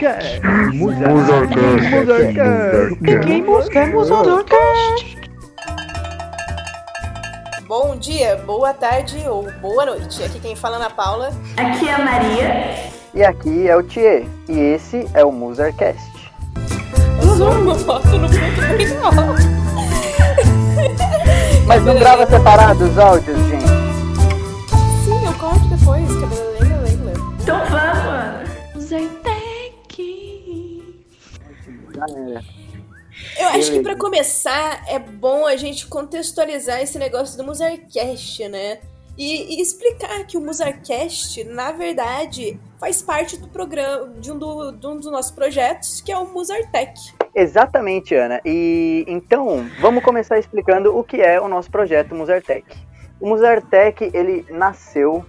Musarcast. 0.00 0.40
Musarcast. 0.72 1.90
Musarcast. 1.90 2.96
Ninguém 3.02 3.44
busca 3.44 3.86
Musarcast. 3.86 5.18
Bom 7.66 7.96
dia, 7.96 8.36
boa 8.46 8.72
tarde 8.72 9.22
ou 9.28 9.52
boa 9.60 9.84
noite. 9.84 10.24
Aqui 10.24 10.40
quem 10.40 10.56
fala 10.56 10.76
é 10.76 10.78
Ana 10.78 10.88
Paula. 10.88 11.30
Aqui 11.54 11.86
é 11.86 11.92
a 11.92 11.98
Maria. 11.98 12.76
E 13.12 13.22
aqui 13.22 13.68
é 13.68 13.76
o 13.76 13.82
Thier. 13.82 14.24
E 14.48 14.58
esse 14.58 15.06
é 15.12 15.22
o 15.22 15.30
Musarcast. 15.30 16.10
Usou 17.22 17.52
uma 17.52 17.74
foto 17.74 18.08
no. 18.08 18.26
Mas 21.66 21.84
não 21.84 21.94
grava 21.98 22.26
separado 22.26 22.84
os 22.84 22.98
áudios, 22.98 23.38
gente? 23.48 23.59
Eu 33.38 33.48
acho 33.48 33.72
que 33.72 33.80
pra 33.82 33.96
começar 33.96 34.84
é 34.88 34.98
bom 34.98 35.46
a 35.46 35.56
gente 35.56 35.86
contextualizar 35.86 36.80
esse 36.80 36.98
negócio 36.98 37.36
do 37.36 37.44
Musarcast, 37.44 38.48
né? 38.48 38.78
E, 39.18 39.56
e 39.58 39.60
explicar 39.60 40.24
que 40.26 40.38
o 40.38 40.40
Musarcast, 40.40 41.44
na 41.44 41.72
verdade, 41.72 42.58
faz 42.78 43.02
parte 43.02 43.36
do 43.36 43.48
programa, 43.48 44.08
de 44.18 44.32
um, 44.32 44.38
do- 44.38 44.70
de 44.72 44.86
um 44.86 44.96
dos 44.96 45.10
nossos 45.10 45.30
projetos, 45.32 46.00
que 46.00 46.10
é 46.10 46.16
o 46.16 46.24
Musartec. 46.26 46.94
Exatamente, 47.34 48.14
Ana. 48.14 48.40
E 48.44 49.04
então, 49.06 49.66
vamos 49.80 50.02
começar 50.02 50.38
explicando 50.38 50.96
o 50.96 51.04
que 51.04 51.20
é 51.20 51.38
o 51.40 51.48
nosso 51.48 51.70
projeto 51.70 52.14
Musartec. 52.14 52.64
O 53.20 53.28
Musartec, 53.28 54.10
ele 54.14 54.46
nasceu 54.48 55.26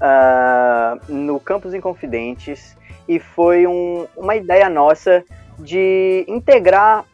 ah, 0.00 0.96
no 1.08 1.40
Campus 1.40 1.74
Inconfidentes 1.74 2.76
e 3.08 3.18
foi 3.18 3.66
um- 3.66 4.06
uma 4.16 4.36
ideia 4.36 4.68
nossa 4.70 5.24
de 5.58 6.24
integrar 6.28 7.04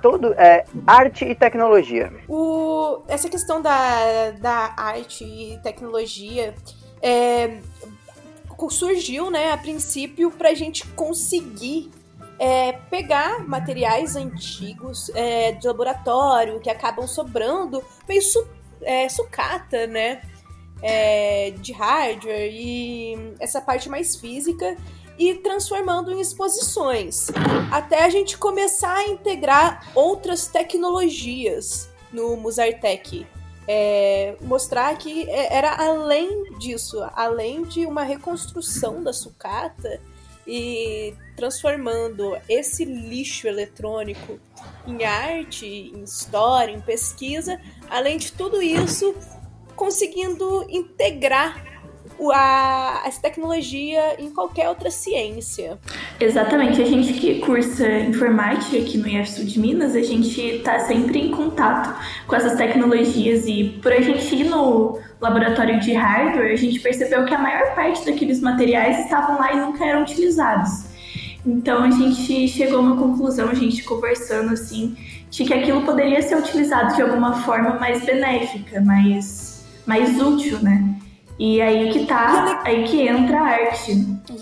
todo 0.00 0.32
é, 0.34 0.64
arte 0.86 1.24
e 1.24 1.34
tecnologia. 1.34 2.12
O, 2.28 3.02
essa 3.06 3.28
questão 3.28 3.60
da, 3.60 4.30
da 4.32 4.74
arte 4.76 5.24
e 5.24 5.58
tecnologia 5.62 6.54
é, 7.02 7.58
surgiu, 8.70 9.30
né, 9.30 9.52
a 9.52 9.56
princípio, 9.56 10.30
para 10.30 10.50
a 10.50 10.54
gente 10.54 10.86
conseguir 10.88 11.90
é, 12.38 12.72
pegar 12.90 13.46
materiais 13.46 14.16
antigos 14.16 15.10
é, 15.14 15.52
de 15.52 15.66
laboratório 15.66 16.60
que 16.60 16.70
acabam 16.70 17.06
sobrando, 17.06 17.82
meio 18.08 18.22
su, 18.22 18.46
é, 18.82 19.08
sucata, 19.08 19.86
né, 19.86 20.22
é, 20.82 21.52
de 21.58 21.72
hardware 21.72 22.50
e 22.50 23.34
essa 23.38 23.60
parte 23.60 23.88
mais 23.88 24.16
física 24.16 24.76
e 25.20 25.34
transformando 25.34 26.10
em 26.10 26.18
exposições 26.18 27.26
até 27.70 28.04
a 28.04 28.08
gente 28.08 28.38
começar 28.38 28.94
a 28.94 29.06
integrar 29.06 29.86
outras 29.94 30.46
tecnologias 30.46 31.90
no 32.10 32.38
Musartec. 32.38 33.26
É, 33.68 34.34
mostrar 34.40 34.96
que 34.96 35.28
é- 35.28 35.54
era 35.54 35.74
além 35.76 36.54
disso, 36.58 37.06
além 37.14 37.64
de 37.64 37.84
uma 37.84 38.02
reconstrução 38.02 39.02
da 39.02 39.12
sucata 39.12 40.00
e 40.46 41.14
transformando 41.36 42.34
esse 42.48 42.86
lixo 42.86 43.46
eletrônico 43.46 44.40
em 44.86 45.04
arte, 45.04 45.66
em 45.66 46.02
história, 46.02 46.72
em 46.72 46.80
pesquisa, 46.80 47.60
além 47.90 48.16
de 48.16 48.32
tudo 48.32 48.62
isso, 48.62 49.14
conseguindo 49.76 50.66
integrar 50.70 51.69
a, 52.30 53.02
essa 53.06 53.20
tecnologia 53.22 54.16
em 54.18 54.30
qualquer 54.30 54.68
outra 54.68 54.90
ciência. 54.90 55.78
Exatamente, 56.18 56.82
a 56.82 56.84
gente 56.84 57.14
que 57.14 57.40
cursa 57.40 57.88
informática 58.00 58.76
aqui 58.76 58.98
no 58.98 59.08
IF 59.08 59.30
Sul 59.30 59.44
de 59.44 59.58
Minas, 59.58 59.94
a 59.94 60.02
gente 60.02 60.60
tá 60.64 60.80
sempre 60.80 61.20
em 61.20 61.30
contato 61.30 61.98
com 62.26 62.36
essas 62.36 62.56
tecnologias 62.56 63.46
e 63.46 63.78
por 63.82 63.92
a 63.92 64.00
gente 64.00 64.34
ir 64.34 64.44
no 64.44 64.98
laboratório 65.20 65.80
de 65.80 65.92
hardware, 65.92 66.52
a 66.52 66.56
gente 66.56 66.80
percebeu 66.80 67.24
que 67.24 67.34
a 67.34 67.38
maior 67.38 67.74
parte 67.74 68.04
daqueles 68.04 68.40
materiais 68.40 69.04
estavam 69.04 69.38
lá 69.38 69.52
e 69.52 69.60
nunca 69.60 69.84
eram 69.84 70.02
utilizados. 70.02 70.90
Então 71.46 71.84
a 71.84 71.90
gente 71.90 72.48
chegou 72.48 72.78
a 72.78 72.82
uma 72.82 72.96
conclusão, 72.96 73.48
a 73.48 73.54
gente 73.54 73.82
conversando 73.82 74.52
assim, 74.52 74.96
de 75.30 75.44
que 75.44 75.54
aquilo 75.54 75.82
poderia 75.82 76.20
ser 76.20 76.36
utilizado 76.36 76.94
de 76.96 77.02
alguma 77.02 77.42
forma 77.42 77.78
mais 77.78 78.04
benéfica, 78.04 78.80
mais, 78.80 79.64
mais 79.86 80.20
útil, 80.20 80.58
né? 80.60 80.89
E 81.40 81.58
aí 81.62 81.90
que 81.90 82.04
tá, 82.04 82.60
aí 82.66 82.84
que 82.84 83.08
entra 83.08 83.40
a 83.40 83.44
arte. 83.44 83.92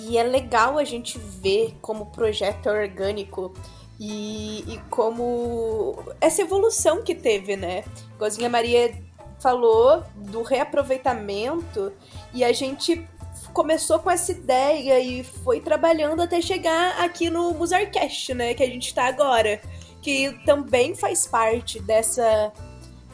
E 0.09 0.19
é 0.19 0.25
legal 0.25 0.77
a 0.77 0.83
gente 0.83 1.17
ver 1.17 1.77
como 1.81 2.03
o 2.03 2.07
projeto 2.07 2.69
é 2.69 2.73
orgânico 2.73 3.55
e, 4.01 4.65
e 4.67 4.79
como 4.91 6.03
essa 6.21 6.43
evolução 6.43 7.05
que 7.05 7.15
teve, 7.15 7.55
né? 7.55 7.85
Igualzinho 8.17 8.49
a 8.49 8.51
Maria 8.51 8.93
falou 9.39 10.03
do 10.17 10.43
reaproveitamento 10.43 11.93
e 12.35 12.43
a 12.43 12.53
gente 12.53 13.09
começou 13.53 14.01
com 14.01 14.11
essa 14.11 14.33
ideia 14.33 14.99
e 14.99 15.23
foi 15.23 15.61
trabalhando 15.61 16.21
até 16.21 16.41
chegar 16.41 17.01
aqui 17.01 17.31
no 17.31 17.55
Musarcast, 17.55 18.35
né? 18.35 18.55
Que 18.55 18.65
a 18.65 18.69
gente 18.69 18.93
tá 18.93 19.05
agora. 19.05 19.61
Que 20.03 20.37
também 20.45 20.97
faz 20.97 21.29
parte 21.29 21.79
dessa 21.79 22.53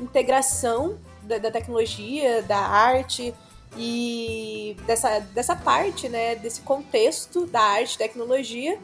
integração 0.01 0.99
da, 1.23 1.37
da 1.37 1.51
tecnologia, 1.51 2.41
da 2.41 2.61
arte 2.61 3.35
e 3.77 4.77
dessa, 4.87 5.21
dessa 5.21 5.57
parte, 5.57 6.09
né, 6.09 6.37
desse 6.37 6.61
contexto 6.61 7.47
da 7.47 7.61
arte 7.61 7.95
e 7.95 7.99
tecnologia 7.99 8.79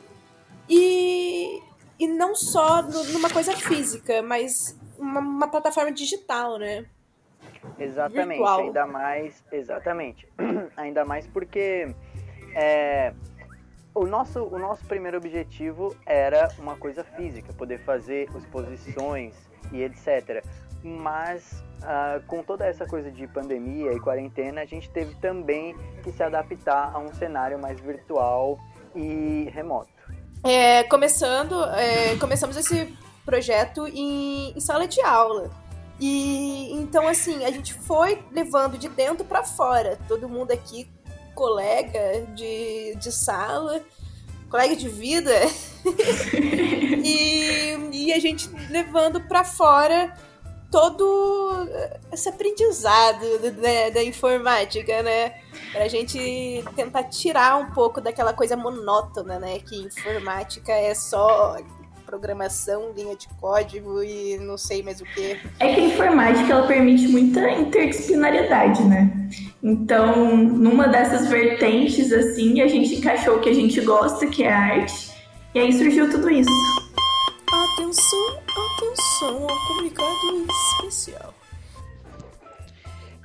e, 0.68 1.60
e 1.98 2.06
não 2.08 2.34
só 2.34 2.82
no- 2.82 3.04
numa 3.12 3.30
coisa 3.30 3.56
física, 3.56 4.22
mas 4.22 4.78
uma, 4.98 5.20
uma 5.20 5.48
plataforma 5.48 5.92
digital, 5.92 6.58
né? 6.58 6.86
Exatamente, 7.78 8.38
Virtual. 8.38 8.60
ainda 8.60 8.86
mais, 8.86 9.44
exatamente, 9.52 10.28
ainda 10.76 11.04
mais 11.04 11.26
porque 11.26 11.94
é, 12.54 13.12
o, 13.94 14.06
nosso, 14.06 14.42
o 14.44 14.58
nosso 14.58 14.84
primeiro 14.86 15.16
objetivo 15.16 15.96
era 16.06 16.48
uma 16.58 16.76
coisa 16.76 17.04
física, 17.04 17.52
poder 17.52 17.78
fazer 17.78 18.28
exposições 18.36 19.34
e 19.72 19.82
etc. 19.82 20.44
Mas 20.82 21.62
ah, 21.82 22.20
com 22.26 22.42
toda 22.42 22.66
essa 22.66 22.86
coisa 22.86 23.10
de 23.10 23.26
pandemia 23.26 23.92
e 23.92 24.00
quarentena, 24.00 24.60
a 24.60 24.66
gente 24.66 24.90
teve 24.90 25.14
também 25.16 25.74
que 26.02 26.12
se 26.12 26.22
adaptar 26.22 26.92
a 26.94 26.98
um 26.98 27.12
cenário 27.14 27.58
mais 27.58 27.80
virtual 27.80 28.58
e 28.94 29.48
remoto. 29.52 29.88
É, 30.44 30.82
começando, 30.84 31.64
é, 31.74 32.16
começamos 32.16 32.56
esse 32.56 32.94
projeto 33.24 33.86
em, 33.86 34.52
em 34.56 34.60
sala 34.60 34.86
de 34.86 35.00
aula. 35.00 35.50
E 35.98 36.72
então, 36.72 37.06
assim, 37.06 37.44
a 37.44 37.50
gente 37.50 37.74
foi 37.74 38.22
levando 38.32 38.78
de 38.78 38.88
dentro 38.88 39.24
para 39.24 39.42
fora. 39.44 39.98
Todo 40.08 40.28
mundo 40.28 40.50
aqui, 40.50 40.90
colega 41.34 42.26
de, 42.34 42.94
de 42.96 43.12
sala, 43.12 43.82
colega 44.50 44.76
de 44.76 44.88
vida. 44.88 45.32
e, 47.04 47.76
e 47.92 48.12
a 48.12 48.18
gente 48.18 48.48
levando 48.70 49.20
para 49.20 49.44
fora 49.44 50.14
todo 50.70 51.68
esse 52.12 52.28
aprendizado 52.28 53.38
da, 53.40 53.90
da 53.94 54.04
informática, 54.04 55.02
né? 55.02 55.34
Pra 55.72 55.88
gente 55.88 56.64
tentar 56.76 57.04
tirar 57.04 57.56
um 57.56 57.70
pouco 57.72 58.00
daquela 58.00 58.32
coisa 58.32 58.56
monótona, 58.56 59.38
né? 59.38 59.58
Que 59.58 59.76
informática 59.76 60.72
é 60.72 60.94
só 60.94 61.56
programação, 62.10 62.92
linha 62.96 63.14
de 63.14 63.28
código 63.40 64.02
e 64.02 64.36
não 64.38 64.58
sei 64.58 64.82
mais 64.82 65.00
o 65.00 65.04
que. 65.04 65.38
É 65.60 65.74
que 65.74 65.80
a 65.80 65.84
informática 65.84 66.52
ela 66.52 66.66
permite 66.66 67.06
muita 67.06 67.48
interdisciplinariedade, 67.52 68.82
né? 68.82 69.28
Então, 69.62 70.36
numa 70.36 70.88
dessas 70.88 71.28
vertentes, 71.28 72.12
assim, 72.12 72.60
a 72.60 72.66
gente 72.66 72.96
encaixou 72.96 73.36
o 73.36 73.40
que 73.40 73.48
a 73.48 73.54
gente 73.54 73.80
gosta, 73.80 74.26
que 74.26 74.42
é 74.42 74.52
a 74.52 74.58
arte, 74.58 75.12
e 75.54 75.60
aí 75.60 75.72
surgiu 75.72 76.10
tudo 76.10 76.28
isso. 76.28 76.50
Atenção, 77.80 78.38
atenção 78.76 79.48
ao 79.48 79.66
comunicado 79.66 80.46
especial. 80.76 81.34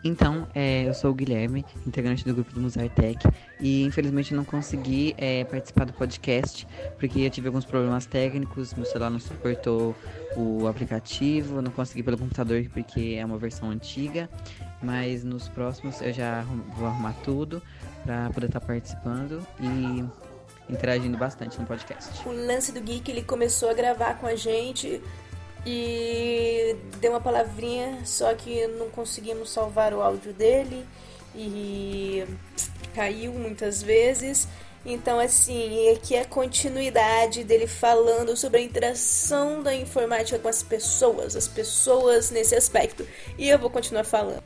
Então, 0.01 0.47
é, 0.55 0.87
eu 0.87 0.93
sou 0.93 1.11
o 1.11 1.13
Guilherme, 1.13 1.65
integrante 1.85 2.23
do 2.23 2.33
grupo 2.33 2.53
do 2.53 2.61
Musartec, 2.61 3.19
e 3.59 3.83
infelizmente 3.83 4.33
não 4.33 4.45
consegui 4.45 5.13
é, 5.17 5.43
participar 5.43 5.83
do 5.83 5.91
podcast, 5.91 6.65
porque 6.97 7.19
eu 7.19 7.29
tive 7.29 7.47
alguns 7.47 7.65
problemas 7.65 8.05
técnicos, 8.05 8.73
meu 8.75 8.85
celular 8.85 9.09
não 9.09 9.19
suportou 9.19 9.93
o 10.37 10.67
aplicativo, 10.67 11.61
não 11.61 11.71
consegui 11.71 12.01
pelo 12.01 12.17
computador 12.17 12.65
porque 12.71 13.17
é 13.19 13.25
uma 13.25 13.37
versão 13.37 13.69
antiga, 13.69 14.29
mas 14.81 15.25
nos 15.25 15.49
próximos 15.49 15.99
eu 16.01 16.13
já 16.13 16.43
vou 16.77 16.87
arrumar 16.87 17.13
tudo 17.25 17.61
para 18.05 18.29
poder 18.29 18.45
estar 18.47 18.61
participando 18.61 19.45
e 19.59 20.05
interagindo 20.69 21.17
bastante 21.17 21.59
no 21.59 21.65
podcast. 21.65 22.27
O 22.27 22.31
lance 22.31 22.71
do 22.71 22.81
Geek, 22.81 23.09
ele 23.09 23.23
começou 23.23 23.69
a 23.69 23.73
gravar 23.73 24.15
com 24.19 24.27
a 24.27 24.35
gente 24.35 25.01
e 25.65 26.75
deu 27.00 27.12
uma 27.12 27.21
palavrinha, 27.21 28.00
só 28.06 28.33
que 28.33 28.67
não 28.67 28.89
conseguimos 28.89 29.50
salvar 29.50 29.94
o 29.94 30.01
áudio 30.01 30.33
dele 30.33 30.85
e 31.35 32.23
caiu 32.94 33.33
muitas 33.33 33.81
vezes. 33.81 34.47
Então, 34.85 35.19
assim, 35.19 35.89
aqui 35.91 36.13
é 36.15 36.21
a 36.21 36.25
continuidade 36.25 37.44
dele 37.44 37.65
falando 37.65 38.38
sobre 38.38 38.59
a 38.59 38.63
interação 38.63 39.63
da 39.63 39.73
informática 39.73 40.38
com 40.38 40.47
as 40.47 40.62
pessoas, 40.62 41.35
as 41.35 41.47
pessoas 41.47 42.29
nesse 42.29 42.56
aspecto. 42.56 43.06
E 43.35 43.50
eu 43.50 43.57
vou 43.57 43.71
continuar 43.71 44.03
falando. 44.03 44.44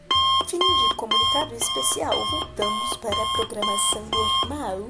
Fim 0.50 0.58
de 0.58 0.96
comunicado 0.96 1.54
especial, 1.54 2.16
voltamos 2.32 2.98
para 2.98 3.12
a 3.12 3.34
programação 3.36 4.06
normal. 4.10 4.90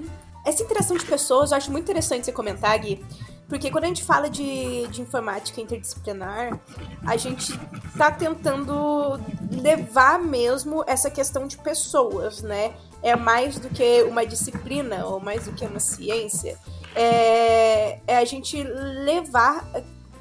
Essa 0.49 0.63
interação 0.63 0.97
de 0.97 1.05
pessoas 1.05 1.51
eu 1.51 1.57
acho 1.57 1.71
muito 1.71 1.83
interessante 1.83 2.25
você 2.25 2.31
comentar, 2.31 2.75
Gui, 2.79 3.05
porque 3.47 3.69
quando 3.69 3.83
a 3.83 3.87
gente 3.87 4.03
fala 4.03 4.27
de, 4.27 4.87
de 4.87 4.99
informática 4.99 5.61
interdisciplinar, 5.61 6.59
a 7.05 7.15
gente 7.17 7.53
tá 7.95 8.09
tentando 8.09 9.19
levar 9.51 10.17
mesmo 10.17 10.83
essa 10.87 11.11
questão 11.11 11.45
de 11.45 11.55
pessoas, 11.55 12.41
né? 12.41 12.73
É 13.03 13.15
mais 13.15 13.59
do 13.59 13.69
que 13.69 14.01
uma 14.03 14.25
disciplina 14.25 15.05
ou 15.05 15.19
mais 15.19 15.45
do 15.45 15.53
que 15.53 15.63
uma 15.63 15.79
ciência. 15.79 16.57
É, 16.95 17.99
é 18.07 18.17
a 18.17 18.25
gente 18.25 18.63
levar, 18.63 19.67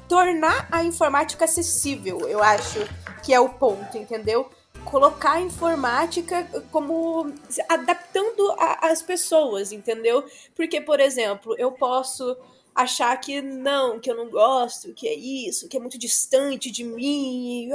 tornar 0.07 0.67
a 0.71 0.83
informática 0.83 1.45
acessível, 1.45 2.29
eu 2.29 2.43
acho 2.43 2.87
que 3.23 3.33
é 3.33 3.39
o 3.39 3.49
ponto, 3.49 3.97
entendeu? 3.97 4.47
Colocar 4.89 5.33
a 5.33 5.41
informática 5.41 6.47
como 6.71 7.33
adaptando 7.67 8.53
as 8.81 9.01
pessoas, 9.01 9.71
entendeu? 9.71 10.23
Porque, 10.55 10.81
por 10.81 10.99
exemplo, 10.99 11.55
eu 11.57 11.71
posso 11.71 12.35
achar 12.73 13.15
que 13.17 13.41
não, 13.41 13.99
que 13.99 14.09
eu 14.09 14.15
não 14.15 14.29
gosto, 14.29 14.93
que 14.93 15.07
é 15.07 15.13
isso, 15.13 15.67
que 15.67 15.77
é 15.77 15.79
muito 15.79 15.97
distante 15.97 16.71
de 16.71 16.83
mim, 16.83 17.69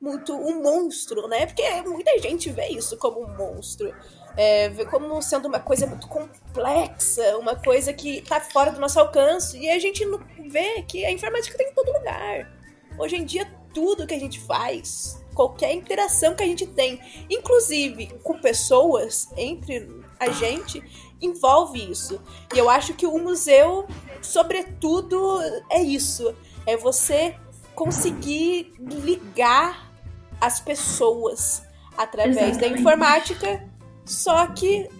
muito 0.00 0.34
um 0.34 0.62
monstro, 0.62 1.26
né? 1.28 1.46
Porque 1.46 1.62
muita 1.82 2.18
gente 2.18 2.50
vê 2.50 2.68
isso 2.68 2.96
como 2.96 3.20
um 3.20 3.36
monstro. 3.36 3.94
É, 4.36 4.68
vê 4.68 4.84
como 4.86 5.20
sendo 5.20 5.48
uma 5.48 5.58
coisa 5.58 5.86
muito 5.86 6.06
complexa, 6.06 7.36
uma 7.36 7.56
coisa 7.56 7.92
que 7.92 8.22
tá 8.22 8.40
fora 8.40 8.70
do 8.70 8.80
nosso 8.80 8.98
alcance, 9.00 9.58
e 9.58 9.68
a 9.68 9.78
gente 9.78 10.04
não 10.06 10.20
vê 10.48 10.82
que 10.82 11.04
a 11.04 11.10
informática 11.10 11.58
tem 11.58 11.68
em 11.68 11.74
todo 11.74 11.92
lugar. 11.92 12.48
Hoje 12.96 13.16
em 13.16 13.24
dia, 13.24 13.50
tudo 13.74 14.06
que 14.06 14.14
a 14.14 14.18
gente 14.18 14.38
faz, 14.40 15.20
qualquer 15.40 15.74
interação 15.74 16.34
que 16.34 16.42
a 16.42 16.46
gente 16.46 16.66
tem, 16.66 17.00
inclusive 17.30 18.08
com 18.22 18.38
pessoas, 18.38 19.26
entre 19.38 19.88
a 20.18 20.28
gente, 20.28 20.84
envolve 21.18 21.90
isso. 21.90 22.20
E 22.54 22.58
eu 22.58 22.68
acho 22.68 22.92
que 22.92 23.06
o 23.06 23.18
museu, 23.18 23.86
sobretudo, 24.20 25.40
é 25.70 25.80
isso. 25.80 26.34
É 26.66 26.76
você 26.76 27.34
conseguir 27.74 28.74
ligar 28.78 29.90
as 30.38 30.60
pessoas 30.60 31.62
através 31.96 32.36
Exatamente. 32.36 32.60
da 32.60 32.78
informática, 32.78 33.70
só 34.04 34.46
que 34.48 34.90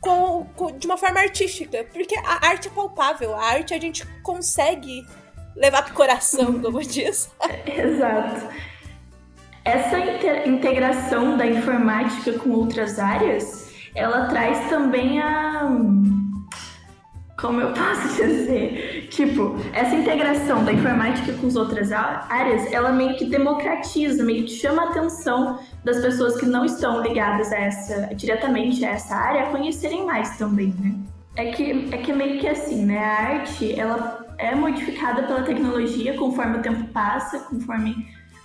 com, 0.00 0.46
com, 0.56 0.78
de 0.78 0.86
uma 0.86 0.96
forma 0.96 1.20
artística. 1.20 1.84
Porque 1.92 2.16
a 2.16 2.46
arte 2.46 2.68
é 2.68 2.70
palpável, 2.70 3.34
a 3.34 3.44
arte 3.44 3.74
a 3.74 3.78
gente 3.78 4.06
consegue 4.22 5.06
levar 5.54 5.82
pro 5.82 5.92
coração, 5.92 6.58
como 6.58 6.80
diz. 6.80 7.30
Exato. 7.66 8.69
Essa 9.70 10.00
integração 10.48 11.36
da 11.36 11.46
informática 11.46 12.32
com 12.40 12.50
outras 12.50 12.98
áreas 12.98 13.70
ela 13.94 14.26
traz 14.26 14.68
também 14.68 15.20
a. 15.20 15.68
Como 17.40 17.60
eu 17.60 17.72
posso 17.72 18.08
dizer? 18.20 19.06
Tipo, 19.10 19.54
essa 19.72 19.94
integração 19.94 20.64
da 20.64 20.72
informática 20.72 21.32
com 21.34 21.46
as 21.46 21.54
outras 21.54 21.92
áreas, 21.92 22.70
ela 22.72 22.90
meio 22.90 23.16
que 23.16 23.26
democratiza, 23.26 24.24
meio 24.24 24.42
que 24.44 24.50
chama 24.50 24.82
a 24.82 24.90
atenção 24.90 25.60
das 25.84 26.00
pessoas 26.00 26.36
que 26.36 26.46
não 26.46 26.64
estão 26.64 27.00
ligadas 27.00 27.52
a 27.52 27.56
essa, 27.56 28.14
diretamente 28.16 28.84
a 28.84 28.90
essa 28.90 29.14
área, 29.14 29.44
a 29.44 29.46
conhecerem 29.50 30.04
mais 30.04 30.36
também, 30.36 30.74
né? 30.80 30.96
É 31.36 31.52
que, 31.52 31.88
é 31.92 31.98
que 31.98 32.12
meio 32.12 32.40
que 32.40 32.48
assim, 32.48 32.84
né? 32.84 32.98
A 32.98 33.34
arte, 33.34 33.78
ela 33.78 34.26
é 34.36 34.52
modificada 34.52 35.22
pela 35.22 35.42
tecnologia 35.42 36.14
conforme 36.14 36.58
o 36.58 36.62
tempo 36.62 36.88
passa, 36.88 37.38
conforme 37.38 37.94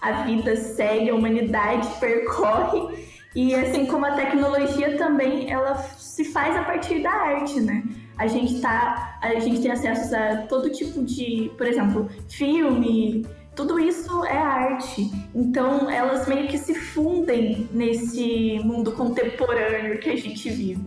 a 0.05 0.23
vida 0.23 0.55
segue, 0.55 1.09
a 1.09 1.15
humanidade 1.15 1.87
percorre. 1.99 3.05
E 3.35 3.53
assim 3.53 3.85
como 3.85 4.05
a 4.05 4.11
tecnologia 4.11 4.97
também, 4.97 5.51
ela 5.51 5.75
se 5.75 6.23
faz 6.25 6.55
a 6.55 6.63
partir 6.63 7.01
da 7.01 7.11
arte, 7.11 7.59
né? 7.59 7.83
A 8.17 8.27
gente 8.27 8.61
tá, 8.61 9.17
a 9.21 9.39
gente 9.39 9.61
tem 9.61 9.71
acesso 9.71 10.15
a 10.15 10.37
todo 10.47 10.69
tipo 10.69 11.03
de, 11.03 11.51
por 11.57 11.67
exemplo, 11.67 12.09
filme, 12.29 13.25
tudo 13.53 13.77
isso 13.77 14.23
é 14.25 14.37
arte. 14.37 15.11
Então, 15.33 15.89
elas 15.89 16.27
meio 16.27 16.47
que 16.47 16.57
se 16.57 16.75
fundem 16.75 17.67
nesse 17.71 18.59
mundo 18.63 18.93
contemporâneo 18.93 19.99
que 19.99 20.11
a 20.11 20.15
gente 20.15 20.49
vive. 20.49 20.85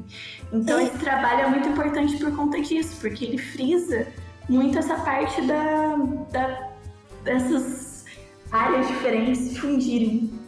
Então, 0.51 0.81
esse 0.81 0.97
trabalho 0.99 1.41
é 1.41 1.47
muito 1.49 1.69
importante 1.69 2.17
por 2.17 2.35
conta 2.35 2.61
disso, 2.63 2.97
porque 3.01 3.27
ele 3.27 3.39
frisa 3.39 4.07
muito 4.49 4.79
essa 4.79 4.95
parte 4.95 5.43
da, 5.43 5.97
da 6.33 6.69
dessas 7.25 7.98
áreas 8.51 8.87
diferentes 8.89 9.39
se 9.39 9.59
fundirem. 9.59 10.39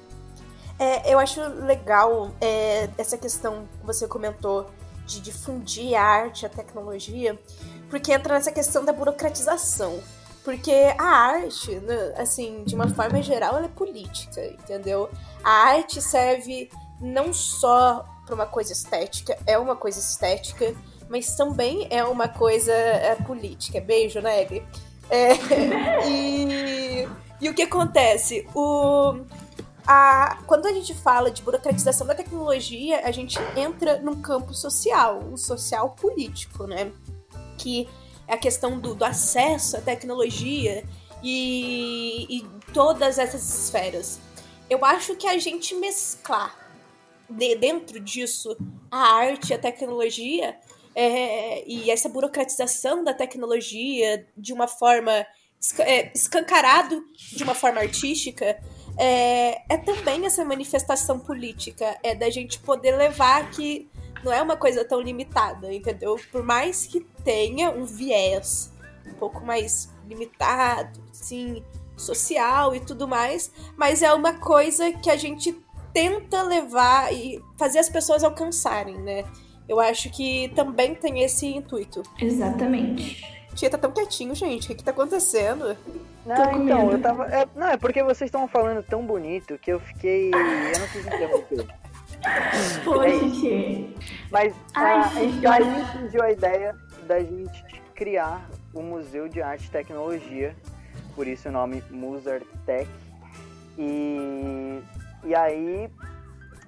É, 0.79 1.13
eu 1.13 1.19
acho 1.19 1.41
legal 1.65 2.31
é, 2.41 2.89
essa 2.97 3.19
questão 3.19 3.69
que 3.81 3.87
você 3.87 4.09
comentou 4.09 4.71
de 5.07 5.21
difundir 5.21 5.95
a 5.95 6.03
arte, 6.03 6.47
a 6.47 6.49
tecnologia, 6.49 7.39
porque 7.91 8.13
entra 8.13 8.35
nessa 8.35 8.53
questão 8.53 8.85
da 8.85 8.93
burocratização. 8.93 10.01
Porque 10.43 10.73
a 10.99 11.05
arte, 11.05 11.75
né, 11.81 12.15
assim, 12.17 12.65
de 12.65 12.75
uma 12.75 12.89
forma 12.89 13.21
geral, 13.21 13.57
ela 13.57 13.67
é 13.67 13.69
política, 13.69 14.43
entendeu? 14.47 15.11
A 15.45 15.51
arte 15.51 16.01
serve 16.01 16.71
não 16.99 17.33
só 17.33 18.07
para 18.25 18.35
uma 18.35 18.47
coisa 18.47 18.73
estética, 18.73 19.37
é 19.47 19.59
uma 19.59 19.77
coisa 19.77 19.99
estética, 19.99 20.75
mas 21.11 21.35
também 21.35 21.89
é 21.91 22.03
uma 22.05 22.29
coisa 22.29 22.73
é, 22.73 23.17
política. 23.17 23.81
Beijo, 23.81 24.21
né, 24.21 24.45
É, 25.11 25.33
e, 26.09 26.80
e 27.41 27.49
o 27.49 27.55
que 27.55 27.63
acontece? 27.63 28.47
O, 28.55 29.21
a, 29.87 30.39
quando 30.47 30.67
a 30.67 30.73
gente 30.73 30.95
fala 30.95 31.31
de 31.31 31.43
burocratização 31.43 32.07
da 32.07 32.15
tecnologia, 32.15 33.01
a 33.05 33.11
gente 33.11 33.39
entra 33.57 33.99
num 34.01 34.21
campo 34.21 34.53
social, 34.53 35.21
um 35.21 35.37
social 35.37 35.91
político, 35.91 36.67
né? 36.67 36.93
Que 37.57 37.89
é 38.29 38.35
a 38.35 38.39
questão 38.39 38.79
do, 38.79 38.95
do 38.95 39.05
acesso 39.05 39.77
à 39.77 39.81
tecnologia 39.81 40.85
e, 41.23 42.27
e 42.29 42.47
todas 42.73 43.19
essas 43.19 43.43
esferas. 43.43 44.21
Eu 44.69 44.85
acho 44.85 45.17
que 45.17 45.27
a 45.27 45.39
gente 45.39 45.75
mesclar 45.75 46.57
de, 47.29 47.57
dentro 47.57 47.99
disso 48.01 48.57
a 48.91 49.15
arte 49.15 49.55
a 49.55 49.59
tecnologia 49.59 50.57
é, 50.95 51.69
e 51.69 51.91
essa 51.91 52.09
burocratização 52.09 53.03
da 53.03 53.15
tecnologia 53.15 54.27
de 54.37 54.53
uma 54.53 54.67
forma 54.67 55.27
escancarado 56.15 57.05
de 57.33 57.45
uma 57.45 57.55
forma 57.55 57.81
artística 57.81 58.59
é, 58.97 59.63
é 59.69 59.77
também 59.77 60.27
essa 60.27 60.45
manifestação 60.45 61.19
política, 61.19 61.97
é 62.03 62.15
da 62.15 62.29
gente 62.31 62.59
poder 62.59 62.97
levar 62.97 63.51
que 63.51 63.89
não 64.25 64.33
é 64.33 64.43
uma 64.43 64.57
coisa 64.57 64.85
tão 64.85 65.01
limitada, 65.01 65.73
entendeu? 65.73 66.17
Por 66.31 66.43
mais 66.43 66.87
que 66.87 67.01
tenha 67.25 67.71
um 67.71 67.85
viés 67.85 68.73
um 69.07 69.15
pouco 69.15 69.45
mais 69.45 69.89
limitado, 70.07 71.01
sim, 71.13 71.63
social 71.97 72.75
e 72.75 72.81
tudo 72.81 73.09
mais, 73.09 73.51
mas 73.77 74.03
é 74.03 74.13
uma 74.13 74.35
coisa 74.35 74.93
que 74.93 75.11
a 75.11 75.17
gente 75.17 75.59
tenta 75.93 76.43
levar 76.43 77.13
e 77.13 77.43
fazer 77.59 77.79
as 77.79 77.89
pessoas 77.89 78.23
alcançarem, 78.23 78.99
né? 78.99 79.25
Eu 79.69 79.81
acho 79.81 80.11
que 80.11 80.49
também 80.55 80.95
tem 80.95 81.23
esse 81.23 81.47
intuito. 81.47 82.03
Exatamente. 82.21 83.40
Tia, 83.55 83.69
tá 83.69 83.79
tão 83.79 83.91
quietinho, 83.91 84.35
gente. 84.35 84.65
O 84.65 84.69
que, 84.69 84.75
que 84.77 84.85
tá 84.85 84.91
acontecendo? 84.91 85.77
Não, 86.25 86.63
então, 86.63 86.93
eu 86.93 87.01
tava. 87.01 87.27
É, 87.27 87.49
não, 87.55 87.69
é 87.69 87.77
porque 87.77 88.03
vocês 88.03 88.29
estão 88.29 88.47
falando 88.47 88.83
tão 88.83 89.05
bonito 89.05 89.59
que 89.59 89.73
eu 89.73 89.81
fiquei. 89.81 90.31
Eu 90.31 90.81
não 90.81 90.89
quis 90.89 91.07
interromper. 91.07 91.67
Poxa, 92.85 94.03
Mas 94.31 94.55
Ai, 94.75 94.99
a, 94.99 95.03
gente, 95.09 95.47
a 95.47 95.61
gente 95.61 95.93
surgiu 95.93 96.23
a 96.23 96.31
ideia 96.31 96.77
da 97.07 97.21
gente 97.21 97.83
criar 97.95 98.49
o 98.75 98.83
Museu 98.83 99.29
de 99.29 99.41
Arte 99.41 99.67
e 99.67 99.71
Tecnologia, 99.71 100.55
por 101.15 101.27
isso 101.27 101.49
o 101.49 101.53
nome 101.53 101.83
Musartec. 101.91 102.89
E, 103.79 104.83
e 105.25 105.35
aí. 105.35 105.91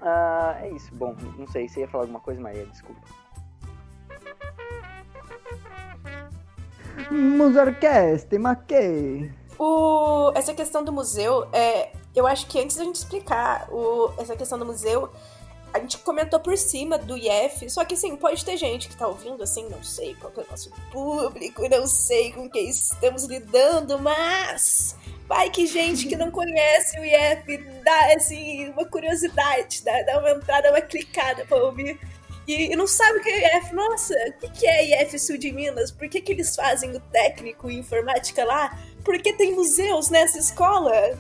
Uh, 0.01 0.63
é 0.63 0.71
isso. 0.71 0.93
Bom, 0.95 1.15
não 1.39 1.47
sei 1.47 1.69
se 1.69 1.81
ia 1.81 1.89
falar 1.89 2.05
alguma 2.05 2.21
coisa, 2.21 2.41
Maria, 2.41 2.67
desculpa. 2.67 3.01
Musarcast, 7.11 8.37
maquei. 8.39 9.33
O, 9.59 10.33
essa 10.35 10.53
questão 10.55 10.83
do 10.83 10.93
museu, 10.93 11.47
é, 11.53 11.93
eu 12.15 12.27
acho 12.27 12.47
que 12.47 12.59
antes 12.61 12.77
da 12.77 12.85
gente 12.85 12.97
explicar 12.97 13.69
o, 13.71 14.13
essa 14.19 14.35
questão 14.35 14.59
do 14.59 14.67
museu, 14.67 15.11
a 15.73 15.79
gente 15.79 15.99
comentou 15.99 16.39
por 16.39 16.57
cima 16.57 16.99
do 16.99 17.17
IF, 17.17 17.69
só 17.71 17.85
que 17.85 17.95
assim, 17.95 18.15
pode 18.17 18.45
ter 18.45 18.57
gente 18.57 18.89
que 18.89 18.97
tá 18.97 19.07
ouvindo 19.07 19.43
assim, 19.43 19.69
não 19.69 19.83
sei 19.83 20.15
qual 20.17 20.33
é 20.37 20.41
o 20.41 20.51
nosso 20.51 20.71
público, 20.91 21.67
não 21.69 21.87
sei 21.87 22.33
com 22.33 22.49
quem 22.49 22.69
estamos 22.69 23.25
lidando, 23.25 23.99
mas 23.99 24.95
vai 25.27 25.49
que 25.49 25.67
gente 25.67 26.07
que 26.07 26.17
não 26.17 26.31
conhece 26.31 26.99
o 26.99 27.05
IF 27.05 27.57
dá 27.83 28.15
assim 28.15 28.69
uma 28.71 28.85
curiosidade, 28.85 29.83
dá, 29.83 30.03
dá 30.03 30.19
uma 30.19 30.31
entrada, 30.31 30.71
uma 30.71 30.81
clicada 30.81 31.47
pra 31.47 31.57
ouvir. 31.57 31.99
E, 32.47 32.73
e 32.73 32.77
não 32.77 32.87
sabe 32.87 33.19
o 33.19 33.23
que 33.23 33.29
é 33.29 33.59
IF. 33.59 33.75
Nossa, 33.75 34.15
o 34.15 34.33
que, 34.41 34.51
que 34.51 34.67
é 34.67 35.03
IF 35.03 35.19
Sul 35.19 35.39
de 35.39 35.53
Minas? 35.53 35.91
Por 35.91 36.09
que, 36.09 36.21
que 36.21 36.33
eles 36.33 36.55
fazem 36.55 36.95
o 36.97 37.01
técnico 37.01 37.71
em 37.71 37.79
informática 37.79 38.45
lá? 38.45 38.79
Por 39.05 39.19
que 39.19 39.33
tem 39.33 39.55
museus 39.55 40.11
nessa 40.11 40.39
escola? 40.39 41.19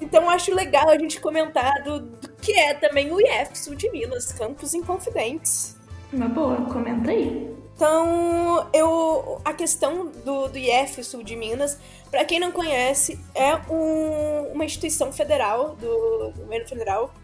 Então 0.00 0.28
acho 0.28 0.54
legal 0.54 0.90
a 0.90 0.98
gente 0.98 1.20
comentar 1.20 1.82
do, 1.82 2.00
do 2.00 2.28
que 2.34 2.52
é 2.52 2.74
também 2.74 3.10
o 3.10 3.20
IF 3.20 3.58
Sul 3.58 3.74
de 3.74 3.90
Minas, 3.90 4.32
Campos 4.32 4.74
Inconfidentes. 4.74 5.76
Uma 6.12 6.28
boa, 6.28 6.56
comenta 6.66 7.10
aí. 7.10 7.56
Então, 7.74 8.70
eu, 8.72 9.38
a 9.44 9.52
questão 9.52 10.06
do, 10.24 10.48
do 10.48 10.56
IF 10.56 11.04
Sul 11.04 11.22
de 11.22 11.36
Minas, 11.36 11.78
para 12.10 12.24
quem 12.24 12.40
não 12.40 12.50
conhece, 12.50 13.20
é 13.34 13.54
um, 13.70 14.52
uma 14.52 14.64
instituição 14.64 15.12
federal, 15.12 15.76
do, 15.76 16.30
do 16.30 16.40
governo 16.40 16.66
federal, 16.66 17.14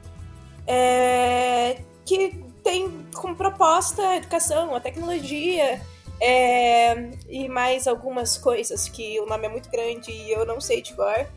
é, 0.67 1.79
que 2.05 2.51
tem 2.62 3.07
como 3.14 3.35
proposta 3.35 4.02
a 4.02 4.16
educação, 4.16 4.75
a 4.75 4.81
tecnologia 4.81 5.81
é, 6.21 7.11
e 7.28 7.49
mais 7.49 7.87
algumas 7.87 8.38
coisas 8.38 8.88
que 8.88 9.19
o 9.21 9.26
nome 9.26 9.47
é 9.47 9.49
muito 9.49 9.71
grande 9.71 10.11
e 10.11 10.31
eu 10.31 10.47
não 10.47 10.61
sei 10.61 10.81
de 10.81 10.95
cor, 10.95 11.28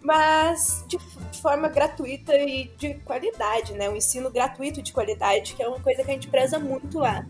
mas 0.00 0.84
de, 0.88 0.96
de 1.30 1.40
forma 1.40 1.68
gratuita 1.68 2.34
e 2.34 2.68
de 2.78 2.94
qualidade, 3.04 3.74
né? 3.74 3.88
Um 3.88 3.96
ensino 3.96 4.30
gratuito 4.30 4.80
de 4.80 4.92
qualidade, 4.92 5.54
que 5.54 5.62
é 5.62 5.68
uma 5.68 5.80
coisa 5.80 6.02
que 6.02 6.10
a 6.10 6.14
gente 6.14 6.28
preza 6.28 6.58
muito 6.58 6.98
lá. 6.98 7.26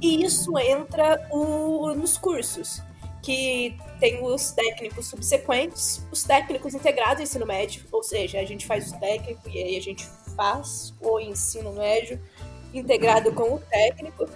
E 0.00 0.22
isso 0.22 0.58
entra 0.58 1.26
o, 1.30 1.94
nos 1.94 2.18
cursos, 2.18 2.82
que 3.22 3.74
tem 3.98 4.22
os 4.22 4.50
técnicos 4.52 5.06
subsequentes, 5.06 6.06
os 6.12 6.22
técnicos 6.24 6.74
integrados 6.74 7.20
ao 7.20 7.22
ensino 7.22 7.46
médio, 7.46 7.82
ou 7.90 8.02
seja, 8.02 8.38
a 8.38 8.44
gente 8.44 8.66
faz 8.66 8.92
o 8.92 9.00
técnico 9.00 9.48
e 9.48 9.62
aí 9.62 9.76
a 9.78 9.80
gente 9.80 10.06
faz 10.36 10.94
o 11.00 11.18
ensino 11.20 11.72
médio 11.72 12.20
integrado 12.72 13.32
com 13.32 13.54
o 13.54 13.58
técnico. 13.60 14.28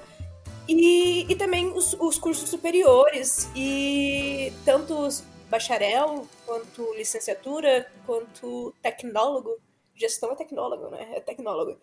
E, 0.69 1.26
e 1.28 1.35
também 1.35 1.73
os, 1.73 1.95
os 1.95 2.19
cursos 2.19 2.49
superiores, 2.50 3.49
e 3.57 4.52
tanto 4.64 5.09
bacharel, 5.49 6.26
quanto 6.45 6.95
licenciatura, 6.95 7.90
quanto 8.05 8.75
tecnólogo. 8.83 9.57
Gestão 9.95 10.33
é 10.33 10.35
tecnólogo, 10.37 10.90
né? 10.90 11.09
É 11.14 11.21
tecnólogo. 11.21 11.76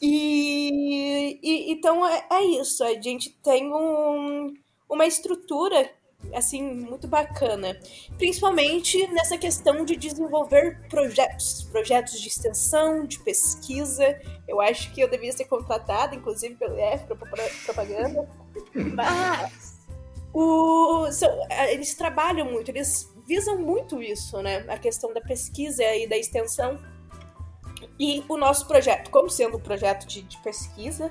E, 0.00 1.38
e 1.42 1.72
então 1.72 2.06
é, 2.06 2.26
é, 2.30 2.42
isso. 2.42 2.82
A 2.82 2.94
gente 3.00 3.30
tem 3.42 3.72
um, 3.72 4.54
uma 4.88 5.06
estrutura 5.06 5.90
assim 6.34 6.62
muito 6.62 7.08
bacana, 7.08 7.78
principalmente 8.16 9.06
nessa 9.08 9.36
questão 9.36 9.84
de 9.84 9.96
desenvolver 9.96 10.80
projetos, 10.88 11.62
projetos 11.70 12.20
de 12.20 12.28
extensão, 12.28 13.04
de 13.06 13.18
pesquisa. 13.20 14.20
Eu 14.46 14.60
acho 14.60 14.92
que 14.92 15.00
eu 15.00 15.10
devia 15.10 15.32
ser 15.32 15.44
contratada, 15.46 16.14
inclusive 16.14 16.54
pelo 16.56 16.78
IF 16.78 17.06
para 17.06 17.16
propaganda, 17.16 18.28
mas 18.94 19.80
o, 20.32 21.06
eles 21.70 21.94
trabalham 21.94 22.50
muito, 22.50 22.68
eles 22.70 23.12
visam 23.26 23.58
muito 23.58 24.02
isso, 24.02 24.40
né? 24.42 24.64
A 24.68 24.78
questão 24.78 25.12
da 25.12 25.20
pesquisa 25.20 25.84
e 25.94 26.06
da 26.06 26.16
extensão. 26.16 26.78
E 27.98 28.24
o 28.28 28.36
nosso 28.36 28.66
projeto, 28.66 29.10
como 29.10 29.30
sendo 29.30 29.56
um 29.56 29.60
projeto 29.60 30.06
de, 30.06 30.22
de 30.22 30.36
pesquisa, 30.38 31.10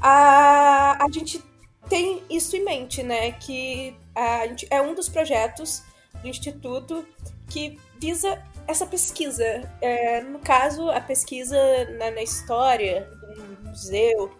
a, 0.00 1.04
a 1.04 1.10
gente 1.10 1.42
tem 1.88 2.22
isso 2.30 2.56
em 2.56 2.64
mente, 2.64 3.02
né? 3.02 3.32
Que 3.32 3.96
a 4.14 4.46
é 4.70 4.80
um 4.80 4.94
dos 4.94 5.08
projetos 5.08 5.82
do 6.22 6.28
Instituto 6.28 7.06
que 7.48 7.78
visa 7.98 8.42
essa 8.66 8.86
pesquisa. 8.86 9.44
É, 9.80 10.20
no 10.22 10.38
caso, 10.38 10.90
a 10.90 11.00
pesquisa 11.00 11.56
na, 11.98 12.10
na 12.10 12.22
história 12.22 13.08
do 13.36 13.68
museu, 13.68 14.32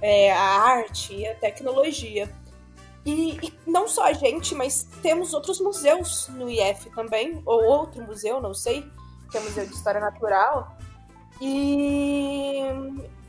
é, 0.00 0.32
a 0.32 0.40
arte 0.40 1.14
e 1.14 1.26
a 1.26 1.34
tecnologia. 1.34 2.32
E, 3.04 3.38
e, 3.46 3.54
não 3.66 3.86
só 3.86 4.04
a 4.06 4.12
gente, 4.12 4.54
mas 4.54 4.88
temos 5.00 5.32
outros 5.32 5.60
museus 5.60 6.28
no 6.28 6.50
IF 6.50 6.90
também, 6.90 7.40
ou 7.46 7.62
outro 7.64 8.02
museu, 8.02 8.40
não 8.40 8.52
sei, 8.52 8.84
que 9.30 9.36
é 9.36 9.40
o 9.40 9.44
Museu 9.44 9.64
de 9.64 9.72
História 9.72 10.00
Natural. 10.00 10.76
E 11.40 12.64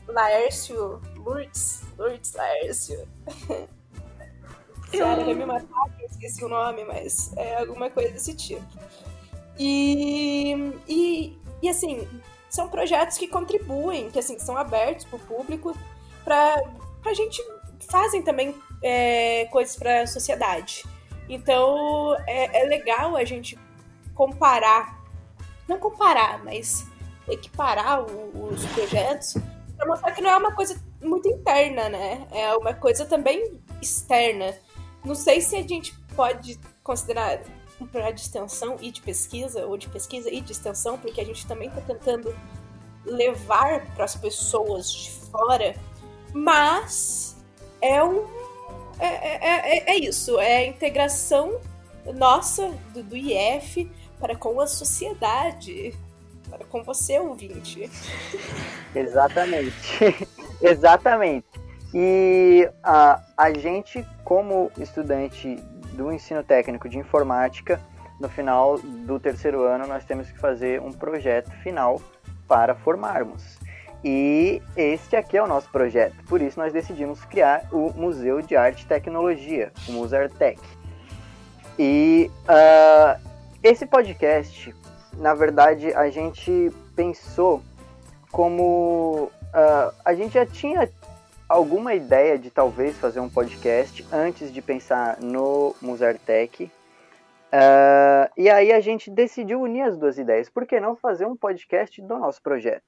Laércio, 0.08 1.00
Lourdes, 1.28 1.82
Lourdes 1.98 2.32
Laércio. 2.32 3.06
Sério, 4.90 5.26
vai 5.26 5.34
me 5.34 5.44
matar, 5.44 5.94
eu 6.00 6.06
esqueci 6.06 6.42
o 6.42 6.48
nome, 6.48 6.82
mas 6.84 7.36
é 7.36 7.56
alguma 7.56 7.90
coisa 7.90 8.10
desse 8.10 8.34
tipo. 8.34 8.64
E, 9.58 10.72
e, 10.88 11.38
e 11.60 11.68
assim, 11.68 12.08
são 12.48 12.70
projetos 12.70 13.18
que 13.18 13.28
contribuem, 13.28 14.10
que 14.10 14.18
assim, 14.18 14.38
são 14.38 14.56
abertos 14.56 15.04
para 15.04 15.16
o 15.16 15.20
público, 15.20 15.76
para 16.24 16.62
a 17.04 17.12
gente 17.12 17.42
fazem 17.90 18.22
também 18.22 18.54
é, 18.82 19.44
coisas 19.46 19.76
para 19.76 20.02
a 20.02 20.06
sociedade. 20.06 20.84
Então 21.28 22.16
é, 22.26 22.62
é 22.62 22.64
legal 22.64 23.14
a 23.14 23.24
gente 23.24 23.58
comparar, 24.14 24.98
não 25.68 25.78
comparar, 25.78 26.42
mas 26.42 26.86
equiparar 27.28 28.00
o, 28.00 28.46
os 28.46 28.64
projetos 28.68 29.36
para 29.76 29.86
mostrar 29.86 30.12
que 30.12 30.22
não 30.22 30.30
é 30.30 30.36
uma 30.38 30.54
coisa 30.54 30.80
muito 31.02 31.28
interna, 31.28 31.88
né? 31.88 32.26
É 32.30 32.54
uma 32.56 32.74
coisa 32.74 33.04
também 33.04 33.60
externa. 33.80 34.54
Não 35.04 35.14
sei 35.14 35.40
se 35.40 35.56
a 35.56 35.62
gente 35.62 35.94
pode 36.14 36.58
considerar 36.82 37.40
um 37.80 37.86
projeto 37.86 38.16
de 38.16 38.20
extensão 38.22 38.76
e 38.80 38.90
de 38.90 39.00
pesquisa, 39.00 39.66
ou 39.66 39.76
de 39.76 39.88
pesquisa 39.88 40.30
e 40.30 40.40
de 40.40 40.52
extensão, 40.52 40.98
porque 40.98 41.20
a 41.20 41.24
gente 41.24 41.46
também 41.46 41.68
está 41.68 41.80
tentando 41.80 42.34
levar 43.04 43.86
para 43.94 44.04
as 44.04 44.16
pessoas 44.16 44.92
de 44.92 45.10
fora, 45.10 45.74
mas 46.32 47.36
é 47.80 48.02
um. 48.02 48.26
É, 48.98 49.06
é, 49.06 49.76
é, 49.76 49.90
é 49.92 49.96
isso, 49.96 50.38
é 50.40 50.56
a 50.58 50.66
integração 50.66 51.60
nossa 52.14 52.68
do, 52.92 53.02
do 53.02 53.16
IF 53.16 53.90
para 54.18 54.34
com 54.34 54.60
a 54.60 54.66
sociedade, 54.66 55.94
para 56.50 56.64
com 56.64 56.82
você, 56.82 57.18
ouvinte. 57.20 57.88
Exatamente. 58.94 60.26
Exatamente. 60.60 61.46
E 61.94 62.68
a, 62.82 63.22
a 63.36 63.52
gente, 63.52 64.04
como 64.24 64.70
estudante 64.78 65.56
do 65.94 66.12
ensino 66.12 66.42
técnico 66.42 66.88
de 66.88 66.98
informática, 66.98 67.80
no 68.20 68.28
final 68.28 68.78
do 68.78 69.18
terceiro 69.18 69.62
ano 69.62 69.86
nós 69.86 70.04
temos 70.04 70.30
que 70.30 70.38
fazer 70.38 70.80
um 70.80 70.92
projeto 70.92 71.50
final 71.62 72.00
para 72.46 72.74
formarmos. 72.74 73.58
E 74.04 74.62
este 74.76 75.16
aqui 75.16 75.36
é 75.36 75.42
o 75.42 75.46
nosso 75.46 75.68
projeto. 75.70 76.16
Por 76.28 76.40
isso 76.40 76.58
nós 76.58 76.72
decidimos 76.72 77.24
criar 77.24 77.66
o 77.72 77.92
Museu 77.94 78.40
de 78.40 78.56
Arte 78.56 78.84
e 78.84 78.86
Tecnologia, 78.86 79.72
o 79.88 79.92
Musartec. 79.92 80.60
E 81.78 82.30
uh, 82.44 83.20
esse 83.62 83.86
podcast, 83.86 84.74
na 85.16 85.34
verdade, 85.34 85.92
a 85.94 86.08
gente 86.10 86.72
pensou 86.94 87.62
como 88.30 89.30
uh, 89.54 89.94
a 90.04 90.14
gente 90.14 90.34
já 90.34 90.46
tinha 90.46 90.90
alguma 91.48 91.94
ideia 91.94 92.38
de 92.38 92.50
talvez 92.50 92.96
fazer 92.98 93.20
um 93.20 93.28
podcast 93.28 94.06
antes 94.12 94.52
de 94.52 94.60
pensar 94.60 95.18
no 95.20 95.74
Musartec. 95.80 96.64
Uh, 96.64 98.30
e 98.36 98.50
aí 98.50 98.72
a 98.72 98.80
gente 98.80 99.10
decidiu 99.10 99.62
unir 99.62 99.82
as 99.82 99.96
duas 99.96 100.18
ideias. 100.18 100.50
Por 100.50 100.66
que 100.66 100.78
não 100.78 100.94
fazer 100.94 101.24
um 101.24 101.36
podcast 101.36 102.00
do 102.02 102.18
nosso 102.18 102.42
projeto? 102.42 102.84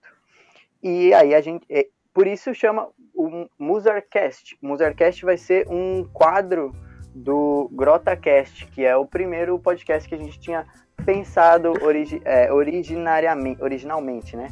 E 0.83 1.15
aí 1.15 1.35
a 1.35 1.41
gente. 1.41 1.65
É, 1.71 1.87
por 2.13 2.27
isso 2.27 2.55
chama 2.55 2.89
o 3.15 3.49
Musarcast. 3.59 4.59
Musarcast 4.61 5.25
vai 5.25 5.39
ser 5.39 5.67
um 5.69 6.05
quadro 6.13 6.73
do 7.15 7.69
GrotaCast, 7.73 8.67
que 8.67 8.85
é 8.85 8.97
o 8.97 9.07
primeiro 9.07 9.59
podcast 9.59 10.09
que 10.09 10.15
a 10.15 10.19
gente 10.19 10.39
tinha 10.39 10.67
pensado 11.05 11.73
origi 11.83 12.21
é, 12.25 12.53
originariamente, 12.53 13.63
originalmente, 13.63 14.37
né? 14.37 14.49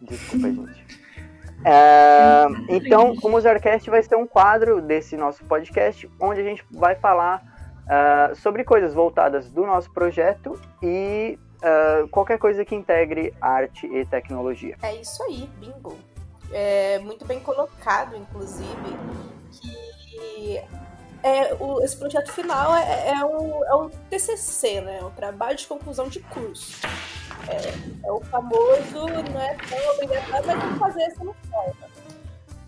Desculpa, 0.00 0.48
gente. 0.52 0.99
É, 1.64 2.46
então, 2.68 3.14
o 3.22 3.28
Musarcast 3.28 3.88
vai 3.90 4.02
ser 4.02 4.16
um 4.16 4.26
quadro 4.26 4.80
desse 4.80 5.16
nosso 5.16 5.44
podcast, 5.44 6.10
onde 6.18 6.40
a 6.40 6.44
gente 6.44 6.64
vai 6.70 6.94
falar 6.94 7.42
uh, 7.84 8.34
sobre 8.36 8.64
coisas 8.64 8.94
voltadas 8.94 9.50
do 9.50 9.66
nosso 9.66 9.92
projeto 9.92 10.58
e 10.82 11.38
uh, 11.58 12.08
qualquer 12.08 12.38
coisa 12.38 12.64
que 12.64 12.74
integre 12.74 13.34
arte 13.40 13.86
e 13.86 14.04
tecnologia. 14.06 14.76
É 14.82 14.94
isso 14.94 15.22
aí, 15.24 15.48
bingo. 15.58 15.98
É 16.52 16.98
muito 17.00 17.24
bem 17.24 17.38
colocado, 17.40 18.16
inclusive, 18.16 18.96
que 19.52 20.60
é, 21.22 21.54
o, 21.54 21.82
esse 21.82 21.96
projeto 21.96 22.32
final 22.32 22.74
é, 22.74 23.10
é, 23.10 23.24
o, 23.24 23.64
é 23.64 23.74
o 23.74 23.90
TCC, 24.08 24.80
né? 24.80 25.00
O 25.02 25.10
trabalho 25.10 25.56
de 25.56 25.66
conclusão 25.66 26.08
de 26.08 26.20
curso. 26.20 26.78
É, 27.48 28.06
é 28.06 28.12
o 28.12 28.20
famoso, 28.20 29.06
não 29.32 29.40
é 29.40 29.54
tão 29.56 29.94
obrigatório, 29.94 30.46
mas 30.46 30.60
tem 30.60 30.72
que 30.72 30.78
fazer 30.78 31.02
essa 31.02 31.24
não 31.24 31.34
forma. 31.50 31.90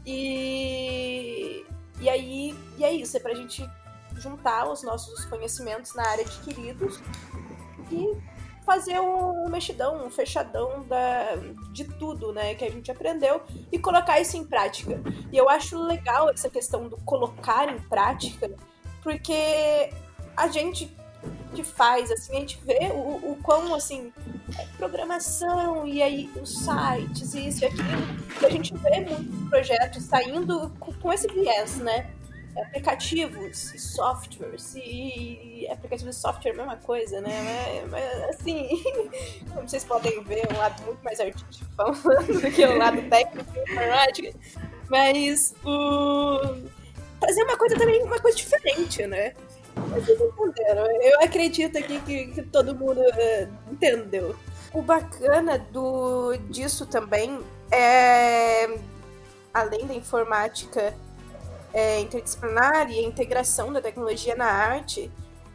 E, 0.04 1.64
e 2.00 2.10
aí 2.10 2.54
e 2.76 2.84
é 2.84 2.92
isso, 2.92 3.16
é 3.16 3.20
pra 3.20 3.34
gente 3.34 3.68
juntar 4.16 4.68
os 4.68 4.82
nossos 4.82 5.24
conhecimentos 5.26 5.94
na 5.94 6.06
área 6.06 6.24
adquiridos 6.24 7.00
e 7.90 8.16
fazer 8.64 9.00
um 9.00 9.48
mexidão, 9.48 10.06
um 10.06 10.10
fechadão 10.10 10.84
da, 10.84 11.36
de 11.72 11.84
tudo, 11.84 12.32
né, 12.32 12.54
que 12.54 12.64
a 12.64 12.70
gente 12.70 12.90
aprendeu 12.90 13.42
e 13.70 13.78
colocar 13.78 14.20
isso 14.20 14.36
em 14.36 14.44
prática. 14.44 15.00
E 15.32 15.36
eu 15.36 15.48
acho 15.48 15.78
legal 15.78 16.30
essa 16.30 16.48
questão 16.48 16.88
do 16.88 16.96
colocar 16.98 17.68
em 17.68 17.78
prática, 17.80 18.50
porque 19.02 19.90
a 20.36 20.48
gente 20.48 20.94
que 21.54 21.62
faz, 21.62 22.10
assim, 22.10 22.36
a 22.36 22.40
gente 22.40 22.60
vê 22.64 22.90
o, 22.92 23.32
o 23.32 23.38
quão, 23.42 23.74
assim, 23.74 24.12
é 24.58 24.66
programação 24.76 25.86
e 25.86 26.02
aí 26.02 26.30
os 26.40 26.58
sites 26.58 27.34
e 27.34 27.48
isso 27.48 27.64
e 27.64 27.66
aquilo. 27.66 27.88
E 28.40 28.46
a 28.46 28.50
gente 28.50 28.74
vê 28.74 29.00
muitos 29.00 29.48
projetos 29.48 30.02
saindo 30.04 30.70
com, 30.80 30.92
com 30.94 31.12
esse 31.12 31.28
viés, 31.28 31.76
né? 31.78 32.10
Aplicativos 32.56 33.74
e 33.74 33.78
softwares 33.78 34.74
e, 34.76 35.66
aplicativos 35.70 36.16
e 36.16 36.20
software 36.20 36.50
é 36.50 36.54
a 36.54 36.56
mesma 36.56 36.76
coisa, 36.76 37.20
né? 37.20 37.82
Mas, 37.88 37.90
mas, 37.90 38.22
assim, 38.30 38.68
como 39.52 39.68
vocês 39.68 39.84
podem 39.84 40.22
ver, 40.24 40.46
um 40.52 40.58
lado 40.58 40.82
muito 40.82 41.02
mais 41.02 41.18
artístico 41.20 41.70
falando 41.74 42.40
do 42.40 42.50
que 42.50 42.64
o 42.64 42.78
lado 42.78 43.02
técnico 43.08 43.58
informática. 43.58 44.32
Mas 44.88 45.54
o 45.64 46.38
fazer 47.20 47.44
uma 47.44 47.56
coisa 47.56 47.76
também, 47.76 48.02
uma 48.02 48.18
coisa 48.18 48.36
diferente, 48.36 49.06
né? 49.06 49.32
Vocês 49.74 50.20
entenderam? 50.20 50.86
Eu 51.00 51.20
acredito 51.20 51.78
aqui 51.78 52.00
que, 52.00 52.26
que 52.26 52.42
todo 52.42 52.74
mundo 52.74 53.00
uh, 53.00 53.72
entendeu. 53.72 54.36
O 54.74 54.82
bacana 54.82 55.58
do, 55.58 56.36
disso 56.50 56.84
também 56.86 57.40
é, 57.70 58.78
além 59.52 59.86
da 59.86 59.94
informática 59.94 60.94
é, 61.72 62.00
interdisciplinar 62.00 62.90
e 62.90 62.98
a 62.98 63.02
integração 63.02 63.72
da 63.72 63.80
tecnologia 63.80 64.34
na 64.34 64.46
arte, 64.46 65.10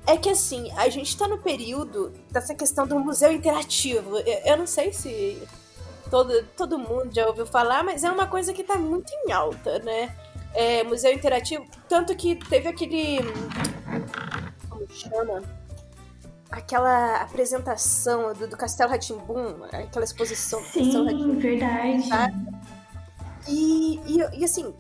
é 0.06 0.16
que 0.18 0.30
assim, 0.30 0.72
a 0.78 0.88
gente 0.90 1.10
está 1.10 1.28
no 1.28 1.38
período 1.38 2.14
dessa 2.32 2.56
questão 2.56 2.88
do 2.88 2.98
museu 3.00 3.32
interativo. 3.32 4.18
Eu, 4.20 4.42
eu, 4.46 4.58
não 4.58 4.66
sei 4.66 4.94
se 4.94 5.38
todo, 6.10 6.44
todo 6.56 6.80
mundo 6.80 7.14
já 7.14 7.28
ouviu 7.28 7.46
falar, 7.46 7.84
mas 7.84 8.04
é 8.04 8.12
uma 8.12 8.26
coisa 8.26 8.54
que 8.54 8.62
está 8.62 8.76
muito 8.76 9.12
em 9.12 9.32
alta, 9.32 9.80
né? 9.80 10.16
É, 10.54 10.84
museu 10.84 11.12
interativo, 11.12 11.66
tanto 11.90 12.16
que 12.16 12.36
teve 12.36 12.70
aquele. 12.70 13.20
Como 14.70 14.88
chama? 14.90 15.44
Aquela 16.50 17.18
apresentação 17.18 18.34
do, 18.34 18.48
do 18.48 18.56
Castelo 18.56 18.90
Ratimbum, 18.90 19.66
aquela 19.66 20.06
exposição 20.06 20.62
do 20.62 20.68
Sim, 20.68 20.84
Castelo 20.86 21.40
verdade. 21.40 22.10
E, 23.50 24.00
e, 24.06 24.40
e 24.40 24.46
assim, 24.46 24.74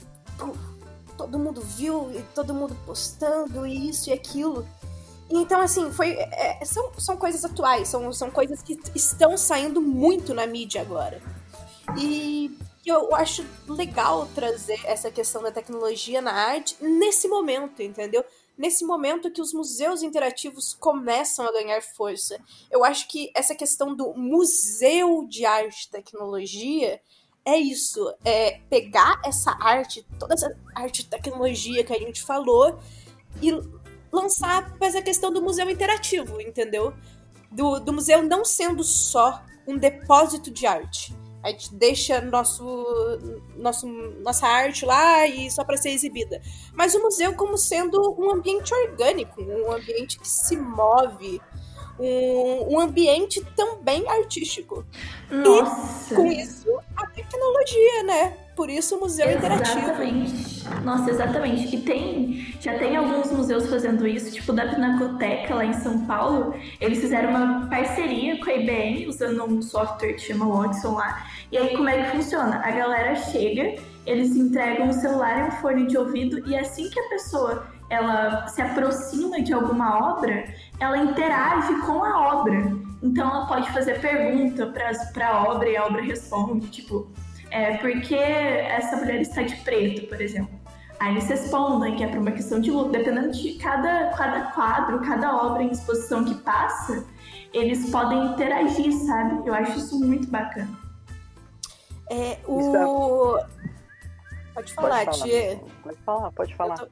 todo 1.17 1.39
mundo 1.39 1.61
viu 1.61 2.11
e 2.11 2.21
todo 2.35 2.53
mundo 2.53 2.77
postando 2.85 3.65
e 3.65 3.89
isso 3.89 4.09
e 4.09 4.13
aquilo. 4.13 4.67
Então, 5.29 5.59
assim, 5.59 5.91
foi. 5.91 6.11
É, 6.11 6.63
são, 6.63 6.91
são 6.97 7.17
coisas 7.17 7.43
atuais, 7.43 7.87
são, 7.87 8.13
são 8.13 8.31
coisas 8.31 8.61
que 8.61 8.79
estão 8.95 9.37
saindo 9.37 9.81
muito 9.81 10.33
na 10.33 10.47
mídia 10.47 10.81
agora. 10.81 11.21
E 11.97 12.57
eu 12.85 13.13
acho 13.13 13.45
legal 13.67 14.27
trazer 14.33 14.79
essa 14.85 15.11
questão 15.11 15.41
da 15.43 15.51
tecnologia 15.51 16.21
na 16.21 16.31
arte 16.31 16.77
nesse 16.81 17.27
momento, 17.27 17.81
entendeu? 17.81 18.23
Nesse 18.57 18.85
momento 18.85 19.29
que 19.29 19.41
os 19.41 19.53
museus 19.53 20.01
interativos 20.01 20.73
começam 20.73 21.45
a 21.45 21.51
ganhar 21.51 21.81
força. 21.81 22.39
Eu 22.71 22.83
acho 22.83 23.07
que 23.07 23.31
essa 23.35 23.53
questão 23.53 23.93
do 23.93 24.13
museu 24.13 25.25
de 25.27 25.45
arte 25.45 25.85
e 25.85 25.91
tecnologia 25.91 26.99
é 27.47 27.57
isso, 27.57 28.13
é 28.25 28.59
pegar 28.69 29.21
essa 29.23 29.57
arte, 29.61 30.05
toda 30.19 30.33
essa 30.33 30.53
arte 30.75 31.09
tecnologia 31.09 31.81
que 31.81 31.93
a 31.93 31.97
gente 31.97 32.21
falou 32.21 32.77
e 33.41 33.51
lançar 34.11 34.77
para 34.77 34.87
essa 34.87 35.01
questão 35.01 35.31
do 35.31 35.41
museu 35.41 35.69
interativo, 35.69 36.41
entendeu? 36.41 36.93
Do, 37.49 37.79
do 37.79 37.93
museu 37.93 38.21
não 38.21 38.43
sendo 38.43 38.83
só 38.83 39.41
um 39.65 39.77
depósito 39.77 40.51
de 40.51 40.67
arte. 40.67 41.15
A 41.41 41.49
gente 41.49 41.73
deixa 41.73 42.19
nosso, 42.19 42.65
nosso, 43.55 43.87
nossa 43.87 44.45
arte 44.45 44.85
lá 44.85 45.25
e 45.25 45.49
só 45.49 45.63
para 45.63 45.77
ser 45.77 45.91
exibida. 45.91 46.41
Mas 46.73 46.95
o 46.95 47.01
museu 47.01 47.33
como 47.33 47.57
sendo 47.57 48.13
um 48.19 48.29
ambiente 48.29 48.73
orgânico, 48.73 49.41
um 49.41 49.71
ambiente 49.71 50.19
que 50.19 50.27
se 50.27 50.57
move, 50.57 51.39
um, 51.99 52.75
um 52.75 52.79
ambiente 52.79 53.43
também 53.55 54.07
artístico. 54.07 54.85
Nossa. 55.29 56.13
E 56.13 56.17
com 56.17 56.25
isso, 56.27 56.79
a 56.95 57.07
tecnologia, 57.07 58.03
né? 58.03 58.37
Por 58.55 58.71
isso 58.71 58.95
o 58.95 58.99
museu 59.01 59.29
exatamente. 59.29 59.69
interativo. 59.69 60.83
Nossa, 60.83 61.11
exatamente. 61.11 61.75
E 61.75 61.81
tem, 61.81 62.55
já 62.59 62.77
tem 62.79 62.95
alguns 62.95 63.31
museus 63.31 63.69
fazendo 63.69 64.07
isso, 64.07 64.31
tipo 64.31 64.51
da 64.51 64.65
Pinacoteca 64.67 65.53
lá 65.53 65.65
em 65.65 65.73
São 65.73 66.05
Paulo. 66.07 66.55
Eles 66.81 66.99
fizeram 66.99 67.29
uma 67.29 67.67
parceria 67.69 68.43
com 68.43 68.49
a 68.49 68.53
IBM, 68.53 69.07
usando 69.07 69.43
um 69.43 69.61
software 69.61 70.13
que 70.13 70.21
chama 70.21 70.47
Watson 70.47 70.95
lá. 70.95 71.27
E 71.51 71.57
aí 71.57 71.77
como 71.77 71.87
é 71.87 72.03
que 72.03 72.17
funciona? 72.17 72.59
A 72.63 72.71
galera 72.71 73.15
chega, 73.15 73.75
eles 74.07 74.35
entregam 74.35 74.87
um 74.87 74.93
celular 74.93 75.39
e 75.39 75.43
um 75.49 75.51
fone 75.61 75.85
de 75.85 75.97
ouvido, 75.97 76.41
e 76.49 76.57
assim 76.57 76.89
que 76.89 76.99
a 76.99 77.09
pessoa 77.09 77.67
ela 77.89 78.47
se 78.47 78.61
aproxima 78.61 79.41
de 79.41 79.53
alguma 79.53 80.13
obra, 80.13 80.45
ela 80.79 80.97
interage 80.97 81.73
com 81.85 82.03
a 82.03 82.35
obra. 82.35 82.75
Então 83.01 83.29
ela 83.29 83.45
pode 83.45 83.71
fazer 83.71 83.99
pergunta 84.01 84.65
para 84.67 85.29
a 85.29 85.43
obra 85.43 85.69
e 85.69 85.77
a 85.77 85.85
obra 85.85 86.01
responde, 86.01 86.67
tipo, 86.67 87.11
é, 87.51 87.77
por 87.77 87.91
que 88.01 88.15
essa 88.15 88.97
mulher 88.97 89.21
está 89.21 89.43
de 89.43 89.55
preto, 89.57 90.07
por 90.07 90.19
exemplo. 90.19 90.57
Aí 90.99 91.11
eles 91.11 91.27
respondem 91.27 91.95
que 91.95 92.03
é 92.03 92.07
por 92.07 92.17
uma 92.17 92.31
questão 92.31 92.59
de 92.59 92.71
luto. 92.71 92.89
Dependendo 92.89 93.31
de 93.31 93.53
cada, 93.53 94.09
cada 94.17 94.51
quadro, 94.51 94.99
cada 95.01 95.45
obra 95.45 95.63
em 95.63 95.71
exposição 95.71 96.25
que 96.25 96.33
passa, 96.35 97.05
eles 97.53 97.89
podem 97.91 98.25
interagir, 98.27 98.91
sabe? 99.05 99.47
Eu 99.47 99.53
acho 99.53 99.77
isso 99.77 99.99
muito 99.99 100.27
bacana. 100.27 100.69
É, 102.09 102.39
o... 102.47 103.37
Pode 104.55 104.73
falar, 104.73 105.05
pode 105.05 105.05
falar, 105.05 105.05
Tia. 105.11 105.61
Pode 105.83 105.97
falar, 105.97 106.31
pode 106.31 106.55
falar. 106.55 106.87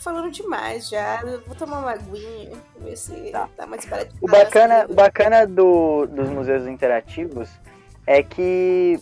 Falando 0.00 0.30
demais 0.30 0.88
já. 0.88 1.22
Vou 1.46 1.54
tomar 1.56 1.80
uma 1.80 1.92
aguinha, 1.92 2.56
ver 2.78 2.96
se 2.96 3.30
tá, 3.30 3.48
Tá. 3.56 3.66
mais 3.66 3.84
barato. 3.84 4.14
O 4.20 4.26
bacana, 4.26 4.86
o 4.88 4.94
bacana 4.94 5.46
do, 5.46 6.06
dos 6.06 6.28
museus 6.28 6.66
interativos 6.66 7.48
é 8.06 8.22
que 8.22 8.98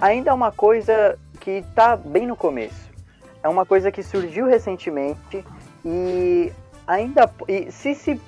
ainda 0.00 0.30
é 0.30 0.34
uma 0.34 0.52
coisa 0.52 1.18
que 1.40 1.50
está 1.50 1.96
bem 1.96 2.26
no 2.26 2.36
começo. 2.36 2.90
É 3.42 3.48
uma 3.48 3.64
coisa 3.64 3.92
que 3.92 4.02
surgiu 4.02 4.46
recentemente 4.46 5.44
e 5.84 6.52
ainda 6.86 7.30
e 7.46 7.70
se, 7.70 7.94
se, 7.94 8.20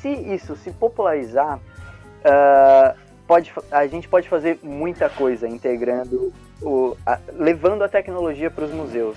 se 0.00 0.08
isso 0.08 0.54
se 0.56 0.70
popularizar, 0.70 1.58
uh, 1.58 2.98
pode, 3.26 3.52
a 3.70 3.86
gente 3.86 4.08
pode 4.08 4.28
fazer 4.28 4.58
muita 4.62 5.08
coisa 5.08 5.48
integrando, 5.48 6.32
o, 6.60 6.96
a, 7.06 7.18
levando 7.32 7.82
a 7.82 7.88
tecnologia 7.88 8.50
para 8.50 8.64
os 8.64 8.72
museus. 8.72 9.16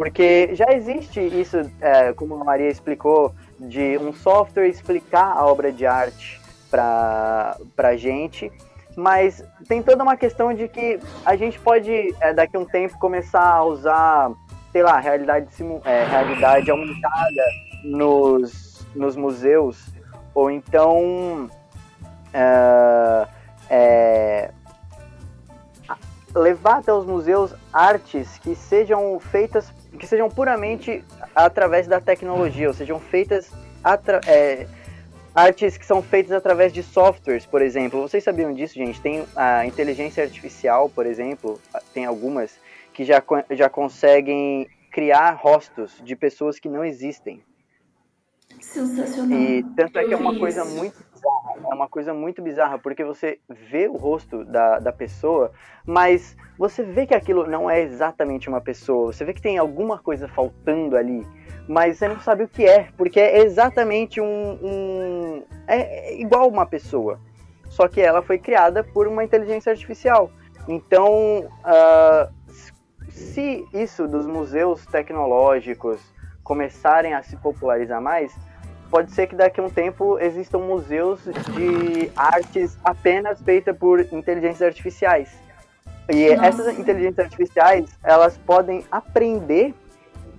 Porque 0.00 0.54
já 0.54 0.72
existe 0.72 1.20
isso, 1.20 1.58
é, 1.78 2.14
como 2.14 2.34
a 2.34 2.42
Maria 2.42 2.70
explicou, 2.70 3.34
de 3.58 3.98
um 3.98 4.14
software 4.14 4.66
explicar 4.66 5.36
a 5.36 5.44
obra 5.44 5.70
de 5.70 5.84
arte 5.84 6.40
para 6.70 7.54
a 7.76 7.96
gente, 7.98 8.50
mas 8.96 9.44
tem 9.68 9.82
toda 9.82 10.02
uma 10.02 10.16
questão 10.16 10.54
de 10.54 10.68
que 10.68 10.98
a 11.22 11.36
gente 11.36 11.60
pode, 11.60 12.14
é, 12.18 12.32
daqui 12.32 12.56
a 12.56 12.60
um 12.60 12.64
tempo, 12.64 12.98
começar 12.98 13.44
a 13.44 13.62
usar, 13.62 14.30
sei 14.72 14.82
lá, 14.82 14.98
realidade, 14.98 15.48
é, 15.84 16.04
realidade 16.04 16.70
aumentada 16.70 17.44
nos, 17.84 18.86
nos 18.94 19.14
museus, 19.16 19.86
ou 20.34 20.50
então 20.50 21.50
é, 22.32 23.26
é, 23.68 24.50
levar 26.34 26.78
até 26.78 26.90
os 26.90 27.04
museus 27.04 27.54
artes 27.70 28.38
que 28.38 28.54
sejam 28.54 29.20
feitas, 29.20 29.70
que 29.98 30.06
sejam 30.06 30.28
puramente 30.28 31.04
através 31.34 31.86
da 31.86 32.00
tecnologia, 32.00 32.68
ou 32.68 32.74
sejam 32.74 32.98
feitas 32.98 33.50
é, 34.26 34.66
artes 35.34 35.76
que 35.76 35.86
são 35.86 36.02
feitas 36.02 36.32
através 36.32 36.72
de 36.72 36.82
softwares, 36.82 37.46
por 37.46 37.62
exemplo. 37.62 38.00
Vocês 38.02 38.22
sabiam 38.22 38.52
disso, 38.52 38.74
gente? 38.74 39.00
Tem 39.00 39.24
a 39.36 39.66
inteligência 39.66 40.22
artificial, 40.22 40.88
por 40.88 41.06
exemplo, 41.06 41.60
tem 41.92 42.04
algumas 42.04 42.58
que 42.92 43.04
já, 43.04 43.22
já 43.50 43.68
conseguem 43.68 44.68
criar 44.90 45.30
rostos 45.32 46.00
de 46.04 46.16
pessoas 46.16 46.58
que 46.58 46.68
não 46.68 46.84
existem. 46.84 47.42
Sensacional. 48.60 49.38
E 49.38 49.62
tanto 49.76 49.98
é 49.98 50.04
que 50.04 50.12
é 50.12 50.16
uma 50.16 50.38
coisa 50.38 50.64
muito 50.64 51.09
é 51.64 51.74
uma 51.74 51.88
coisa 51.88 52.14
muito 52.14 52.42
bizarra, 52.42 52.78
porque 52.78 53.04
você 53.04 53.38
vê 53.48 53.88
o 53.88 53.96
rosto 53.96 54.44
da, 54.44 54.78
da 54.78 54.92
pessoa, 54.92 55.52
mas 55.84 56.36
você 56.58 56.82
vê 56.82 57.06
que 57.06 57.14
aquilo 57.14 57.46
não 57.46 57.68
é 57.70 57.80
exatamente 57.80 58.48
uma 58.48 58.60
pessoa, 58.60 59.12
você 59.12 59.24
vê 59.24 59.32
que 59.32 59.42
tem 59.42 59.58
alguma 59.58 59.98
coisa 59.98 60.28
faltando 60.28 60.96
ali, 60.96 61.26
mas 61.68 61.98
você 61.98 62.08
não 62.08 62.20
sabe 62.20 62.44
o 62.44 62.48
que 62.48 62.64
é, 62.64 62.88
porque 62.96 63.20
é 63.20 63.38
exatamente 63.38 64.20
um. 64.20 64.58
um 64.62 65.42
é, 65.66 66.12
é 66.12 66.20
igual 66.20 66.48
uma 66.48 66.66
pessoa, 66.66 67.20
só 67.66 67.86
que 67.88 68.00
ela 68.00 68.22
foi 68.22 68.38
criada 68.38 68.82
por 68.82 69.06
uma 69.06 69.22
inteligência 69.22 69.70
artificial. 69.70 70.30
Então, 70.68 71.48
ah, 71.64 72.28
se 73.08 73.64
isso 73.72 74.06
dos 74.08 74.26
museus 74.26 74.84
tecnológicos 74.86 76.00
começarem 76.42 77.14
a 77.14 77.22
se 77.22 77.36
popularizar 77.36 78.00
mais, 78.00 78.34
pode 78.90 79.12
ser 79.12 79.26
que 79.26 79.36
daqui 79.36 79.60
a 79.60 79.64
um 79.64 79.70
tempo 79.70 80.18
existam 80.18 80.58
museus 80.58 81.20
de 81.24 82.10
artes 82.16 82.76
apenas 82.84 83.40
feitas 83.40 83.76
por 83.76 84.00
inteligências 84.12 84.62
artificiais. 84.62 85.30
E 86.08 86.34
Nossa. 86.34 86.46
essas 86.46 86.78
inteligências 86.78 87.24
artificiais, 87.24 87.88
elas 88.02 88.36
podem 88.36 88.84
aprender 88.90 89.72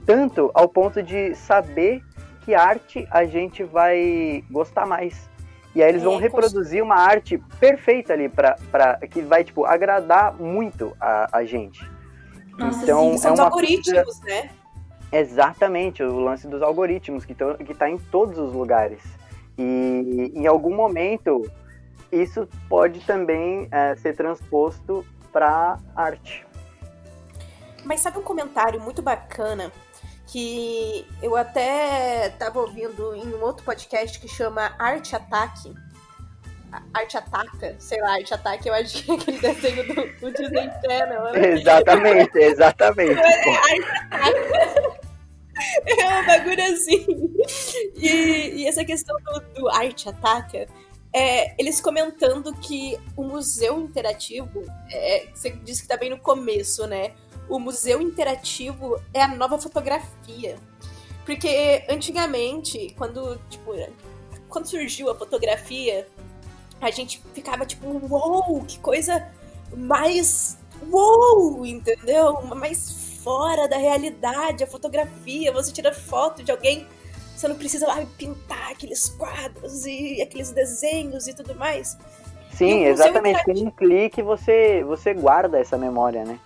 tanto 0.06 0.52
ao 0.54 0.68
ponto 0.68 1.02
de 1.02 1.34
saber 1.36 2.04
que 2.44 2.54
arte 2.54 3.08
a 3.10 3.24
gente 3.24 3.64
vai 3.64 4.44
gostar 4.52 4.86
mais. 4.86 5.30
E 5.74 5.82
aí 5.82 5.88
eles 5.88 6.04
vão 6.04 6.16
É, 6.16 6.22
reproduzir 6.22 6.84
uma 6.84 6.96
arte 6.96 7.38
perfeita 7.60 8.12
ali 8.12 8.28
para 8.28 8.98
que 9.10 9.22
vai 9.22 9.44
tipo 9.44 9.64
agradar 9.64 10.34
muito 10.34 10.92
a, 11.00 11.38
a 11.38 11.46
gente. 11.46 11.90
Nossa, 12.58 12.84
Então, 12.84 13.12
sim. 13.12 13.18
São 13.20 13.32
é 13.32 13.34
uma 13.36 13.44
algoritmos, 13.46 14.20
né? 14.22 14.50
Exatamente, 15.12 16.02
o 16.02 16.20
lance 16.20 16.48
dos 16.48 16.62
algoritmos 16.62 17.26
que 17.26 17.34
estão 17.34 17.56
que 17.56 17.74
tá 17.74 17.90
em 17.90 17.98
todos 17.98 18.38
os 18.38 18.54
lugares. 18.54 19.02
E 19.58 20.32
em 20.34 20.48
algum 20.48 20.74
momento 20.74 21.50
isso 22.12 22.48
pode 22.68 23.00
também 23.02 23.68
é, 23.72 23.96
ser 23.96 24.16
transposto 24.16 25.06
para 25.32 25.78
arte. 25.96 26.46
Mas 27.84 28.02
sabe 28.02 28.20
um 28.20 28.24
comentário 28.24 28.80
muito 28.80 29.02
bacana 29.02 29.72
que 30.28 31.06
eu 31.22 31.36
até 31.36 32.30
tava 32.38 32.60
ouvindo 32.60 33.16
em 33.16 33.28
um 33.34 33.42
outro 33.42 33.66
podcast 33.66 34.20
que 34.20 34.28
chama 34.28 34.74
Arte 34.78 35.16
Ataque. 35.16 35.74
Arte 36.94 37.18
Ataca, 37.18 37.76
sei 37.80 38.00
lá, 38.00 38.14
Arte 38.14 38.34
Ataque, 38.34 38.70
eu 38.70 38.74
acho 38.74 39.04
que 39.04 39.12
é 39.12 39.16
aquele 39.16 39.40
desenho 39.40 39.88
do, 39.88 40.20
do 40.20 40.32
Disney 40.32 40.72
Channel, 40.86 41.24
né? 41.24 41.48
Exatamente, 41.50 42.38
exatamente. 42.38 43.22
É 45.86 46.22
um 46.22 46.26
bagulho 46.26 46.64
assim. 46.64 47.06
E, 47.96 48.62
e 48.62 48.68
essa 48.68 48.84
questão 48.84 49.16
do, 49.22 49.40
do 49.54 49.70
Arte 49.70 50.10
Ataca, 50.10 50.68
é, 51.14 51.54
eles 51.62 51.82
comentando 51.82 52.54
que 52.56 52.98
o 53.16 53.24
museu 53.24 53.80
interativo, 53.82 54.64
é, 54.90 55.28
você 55.34 55.52
disse 55.52 55.82
que 55.82 55.88
tá 55.88 55.98
bem 55.98 56.10
no 56.10 56.18
começo, 56.18 56.88
né? 56.88 57.14
O 57.50 57.60
museu 57.60 58.02
interativo 58.02 59.02
é 59.14 59.22
a 59.22 59.28
nova 59.28 59.60
fotografia. 59.60 60.58
Porque 61.26 61.86
antigamente, 61.90 62.94
quando, 62.98 63.38
tipo, 63.50 63.72
quando 64.50 64.66
surgiu 64.68 65.10
a 65.10 65.16
fotografia, 65.16 66.08
a 66.80 66.90
gente 66.90 67.22
ficava 67.34 67.66
tipo, 67.66 67.88
uou, 67.88 68.64
que 68.64 68.80
coisa 68.80 69.28
mais 69.76 70.58
uou, 70.90 71.66
entendeu? 71.66 72.42
Mais 72.42 73.11
fora 73.24 73.68
da 73.68 73.78
realidade, 73.78 74.64
a 74.64 74.68
fotografia, 74.68 75.52
você 75.52 75.72
tira 75.72 75.94
foto 75.94 76.44
de 76.44 76.52
alguém, 76.52 76.88
você 77.36 77.48
não 77.48 77.56
precisa 77.56 77.88
lá 77.88 78.06
pintar 78.18 78.72
aqueles 78.72 79.10
quadros 79.10 79.86
e 79.86 80.22
aqueles 80.22 80.52
desenhos 80.52 81.28
e 81.28 81.34
tudo 81.34 81.56
mais. 81.56 81.98
Sim, 82.54 82.86
exatamente. 82.86 83.44
Com 83.44 83.52
um 83.54 83.72
clique 83.72 84.22
você, 84.22 84.84
você 84.84 85.14
guarda 85.14 85.60
essa 85.60 85.78
memória, 85.78 86.24
né? 86.24 86.40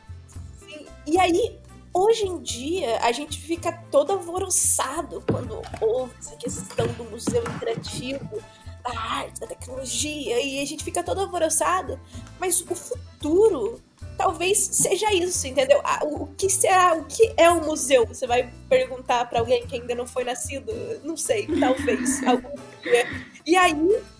Sim, 0.60 0.86
E 1.06 1.20
aí, 1.20 1.60
hoje 1.94 2.26
em 2.26 2.40
dia, 2.42 3.00
a 3.02 3.12
gente 3.12 3.40
fica 3.40 3.72
todo 3.92 4.14
alvoroçado 4.14 5.24
quando 5.30 5.62
ouve 5.82 6.14
essa 6.20 6.36
questão 6.36 6.88
do 6.88 7.04
museu 7.06 7.42
interativo, 7.42 8.42
da 8.84 8.98
arte, 8.98 9.40
da 9.40 9.48
tecnologia, 9.48 10.40
e 10.42 10.62
a 10.62 10.66
gente 10.66 10.84
fica 10.84 11.04
todo 11.04 11.20
alvoroçado, 11.20 12.00
mas 12.40 12.62
o 12.62 12.76
futuro 12.76 13.82
talvez 14.18 14.58
seja 14.58 15.14
isso, 15.14 15.48
entendeu? 15.48 15.82
Ah, 15.84 16.00
O 16.04 16.28
que 16.36 16.50
será, 16.50 16.96
o 16.96 17.06
que 17.06 17.34
é 17.38 17.50
um 17.50 17.66
museu? 17.66 18.06
Você 18.06 18.26
vai 18.26 18.52
perguntar 18.70 19.30
pra 19.30 19.40
alguém 19.40 19.66
que 19.66 19.76
ainda 19.76 19.96
não 19.96 20.08
foi 20.08 20.24
nascido? 20.24 20.72
Não 21.04 21.16
sei, 21.18 21.48
talvez, 21.60 22.22
algum 22.26 22.56
dia. 22.82 23.08
E 23.46 23.56
aí, 23.56 23.76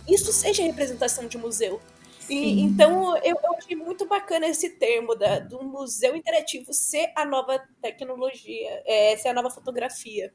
isso 0.08 0.32
seja 0.32 0.64
representação 0.64 1.28
de 1.28 1.38
museu. 1.38 1.82
E, 2.30 2.62
então, 2.62 3.16
eu, 3.18 3.38
eu 3.44 3.56
achei 3.56 3.76
muito 3.76 4.08
bacana 4.08 4.48
esse 4.48 4.70
termo 4.72 5.16
da, 5.16 5.40
do 5.40 5.64
museu 5.64 6.16
interativo 6.16 6.74
ser 6.74 7.12
a 7.16 7.24
nova 7.24 7.62
tecnologia, 7.82 8.82
é, 8.86 9.16
ser 9.18 9.30
a 9.30 9.34
nova 9.34 9.50
fotografia. 9.50 10.34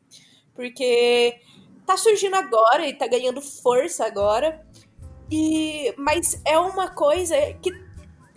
Porque 0.55 1.41
tá 1.87 1.97
surgindo 1.97 2.37
agora 2.37 2.87
e 2.87 2.95
tá 2.95 3.07
ganhando 3.07 3.41
força 3.41 4.05
agora. 4.05 4.65
E, 5.31 5.93
mas 5.97 6.41
é 6.45 6.59
uma 6.59 6.91
coisa 6.91 7.35
que 7.63 7.71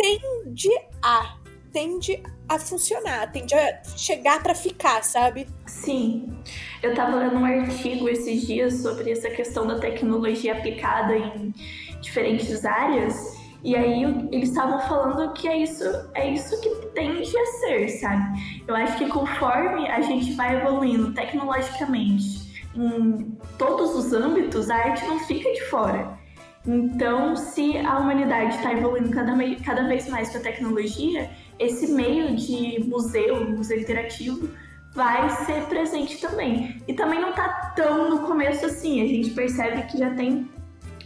tende 0.04 0.70
a 1.02 1.38
tende 1.72 2.22
a 2.48 2.60
funcionar, 2.60 3.32
tende 3.32 3.56
a 3.56 3.82
chegar 3.98 4.44
pra 4.44 4.54
ficar, 4.54 5.04
sabe? 5.04 5.48
Sim, 5.66 6.38
eu 6.84 6.94
tava 6.94 7.16
lendo 7.16 7.38
um 7.38 7.46
artigo 7.46 8.08
esses 8.08 8.46
dias 8.46 8.82
sobre 8.82 9.10
essa 9.10 9.30
questão 9.32 9.66
da 9.66 9.80
tecnologia 9.80 10.54
aplicada 10.54 11.18
em 11.18 11.52
diferentes 12.00 12.64
áreas, 12.64 13.16
e 13.64 13.76
aí 13.76 14.04
eles 14.32 14.50
estavam 14.50 14.80
falando 14.82 15.34
que 15.34 15.48
é 15.48 15.58
isso, 15.58 15.84
é 16.14 16.30
isso 16.30 16.62
que 16.62 16.70
tende 16.94 17.36
a 17.36 17.46
ser, 17.46 17.90
sabe? 17.90 18.62
Eu 18.68 18.76
acho 18.76 18.98
que 18.98 19.08
conforme 19.08 19.90
a 19.90 20.02
gente 20.02 20.34
vai 20.34 20.58
evoluindo 20.58 21.12
tecnologicamente 21.14 22.70
em 22.76 23.36
todos 23.58 23.96
os 23.96 24.14
âmbitos, 24.14 24.70
a 24.70 24.76
arte 24.76 25.06
não 25.06 25.18
fica 25.22 25.52
de 25.54 25.62
fora. 25.70 26.20
Então, 26.66 27.36
se 27.36 27.78
a 27.78 28.00
humanidade 28.00 28.56
está 28.56 28.72
evoluindo 28.72 29.10
cada, 29.10 29.34
cada 29.66 29.88
vez 29.88 30.08
mais 30.08 30.30
com 30.30 30.38
a 30.38 30.42
tecnologia, 30.42 31.30
esse 31.60 31.92
meio 31.92 32.36
de 32.36 32.80
museu, 32.88 33.50
museu 33.50 33.80
interativo, 33.80 34.50
vai 34.94 35.30
ser 35.46 35.66
presente 35.66 36.22
também. 36.22 36.82
E 36.88 36.94
também 36.94 37.20
não 37.20 37.34
tá 37.34 37.74
tão 37.76 38.10
no 38.10 38.20
começo 38.28 38.66
assim. 38.66 39.02
A 39.02 39.08
gente 39.08 39.32
percebe 39.32 39.84
que 39.84 39.98
já 39.98 40.14
tem 40.14 40.50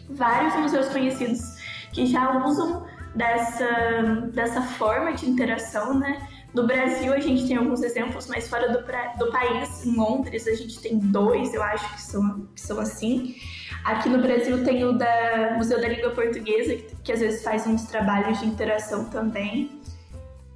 vários 0.09 0.55
museus 0.55 0.89
conhecidos 0.89 1.57
que 1.91 2.05
já 2.05 2.45
usam 2.45 2.85
dessa, 3.15 4.29
dessa 4.33 4.61
forma 4.61 5.13
de 5.13 5.27
interação, 5.27 5.97
né? 5.97 6.21
No 6.53 6.65
Brasil 6.65 7.13
a 7.13 7.19
gente 7.19 7.45
tem 7.47 7.57
alguns 7.57 7.83
exemplos, 7.83 8.25
mas 8.27 8.47
fora 8.47 8.71
do, 8.71 8.83
pra- 8.83 9.13
do 9.13 9.29
país, 9.31 9.85
em 9.85 9.95
Londres, 9.95 10.47
a 10.47 10.55
gente 10.55 10.79
tem 10.79 10.97
dois, 10.97 11.53
eu 11.53 11.61
acho 11.61 11.93
que 11.93 12.01
são, 12.01 12.47
que 12.55 12.61
são 12.61 12.79
assim. 12.79 13.35
Aqui 13.83 14.09
no 14.09 14.19
Brasil 14.21 14.63
tem 14.63 14.83
o 14.83 14.93
da 14.93 15.53
Museu 15.57 15.79
da 15.79 15.87
Língua 15.87 16.09
Portuguesa, 16.11 16.75
que, 16.75 16.95
que 17.03 17.11
às 17.11 17.19
vezes 17.19 17.43
faz 17.43 17.67
uns 17.67 17.83
trabalhos 17.83 18.39
de 18.39 18.45
interação 18.45 19.05
também. 19.05 19.69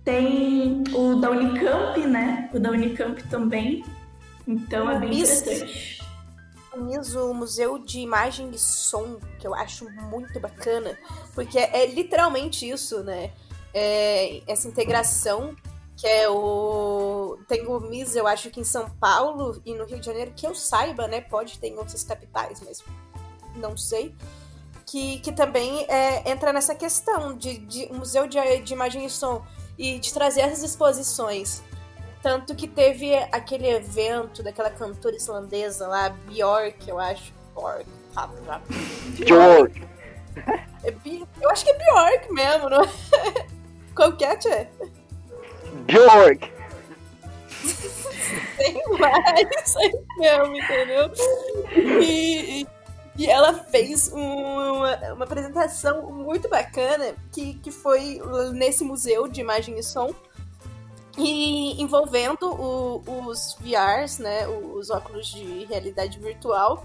Tem 0.04 0.84
o 0.94 1.16
da 1.18 1.30
Unicamp, 1.30 2.00
né? 2.08 2.50
O 2.54 2.60
da 2.60 2.72
Unicamp 2.72 3.22
também. 3.30 3.86
Então 4.48 4.90
é 4.90 4.98
bem 5.00 5.20
Isso. 5.20 5.42
interessante. 5.44 6.02
o 7.18 7.34
Museu 7.34 7.78
de 7.78 8.00
Imagem 8.00 8.50
e 8.52 8.58
Som, 8.58 9.20
que 9.40 9.46
eu 9.46 9.54
acho 9.54 9.88
muito 10.10 10.40
bacana, 10.40 10.98
porque 11.36 11.60
é 11.60 11.86
literalmente 11.86 12.68
isso, 12.68 13.04
né? 13.04 13.32
É 13.74 14.42
essa 14.48 14.68
integração 14.68 15.56
que 16.02 16.08
é 16.08 16.28
o. 16.28 17.38
Tem 17.48 17.68
o 17.68 17.80
MIS, 17.80 18.16
eu 18.16 18.26
acho 18.26 18.50
que 18.50 18.60
em 18.60 18.64
São 18.64 18.90
Paulo 18.90 19.62
e 19.64 19.76
no 19.76 19.86
Rio 19.86 20.00
de 20.00 20.06
Janeiro, 20.08 20.34
que 20.36 20.48
eu 20.48 20.56
saiba, 20.56 21.08
né? 21.08 21.22
Pode 21.22 21.60
ter 21.60 21.68
em 21.68 21.78
outras 21.78 22.04
capitais, 22.04 22.60
mas 22.66 22.84
não 23.56 23.78
sei. 23.78 24.16
Que, 24.84 25.20
que 25.20 25.32
também 25.32 25.86
é, 25.88 26.28
entra 26.30 26.52
nessa 26.52 26.74
questão 26.74 27.38
de, 27.38 27.60
de 27.60 27.88
um 27.92 28.00
museu 28.00 28.28
de, 28.28 28.40
de 28.62 28.74
imagem 28.74 29.06
e 29.06 29.10
som 29.12 29.46
e 29.78 30.00
de 30.00 30.12
trazer 30.12 30.42
essas 30.42 30.64
exposições. 30.64 31.62
Tanto 32.24 32.56
que 32.56 32.68
teve 32.68 33.16
aquele 33.32 33.70
evento 33.70 34.42
daquela 34.42 34.72
cantora 34.72 35.16
islandesa 35.16 35.88
lá, 35.88 36.10
Bjork, 36.10 36.90
eu 36.90 36.98
acho. 36.98 37.32
Bjork, 37.56 37.86
tá, 38.16 38.28
tá. 38.48 38.62
George. 39.24 39.88
É 40.84 40.96
eu 41.40 41.50
acho 41.52 41.64
que 41.64 41.70
é 41.70 41.78
Bjork 41.78 42.34
mesmo, 42.34 42.70
não 42.72 42.82
é? 42.82 42.90
Qual 43.96 44.18
que 44.18 44.26
é, 44.26 44.36
Tchê? 44.36 44.68
Bjork. 45.92 46.50
Tem 48.58 48.82
mais 48.98 49.76
aí 49.78 49.94
mesmo, 50.18 50.56
entendeu? 50.56 51.12
E, 52.02 52.68
e, 53.18 53.28
ela 53.28 53.54
fez 53.66 54.12
um- 54.14 54.76
uma, 54.78 54.96
uma 55.14 55.26
apresentação 55.26 56.12
muito 56.12 56.48
bacana 56.48 57.14
que, 57.32 57.56
que 57.56 57.72
foi 57.72 58.22
nesse 58.54 58.84
museu 58.84 59.28
de 59.28 59.42
imagem 59.42 59.78
e 59.78 59.84
som 59.84 60.14
e 61.18 61.82
envolvendo 61.82 62.50
o- 62.50 63.04
os 63.28 63.58
VRs, 63.60 64.20
né, 64.20 64.48
os 64.48 64.90
óculos 64.90 65.28
de 65.28 65.66
realidade 65.66 66.18
virtual. 66.20 66.84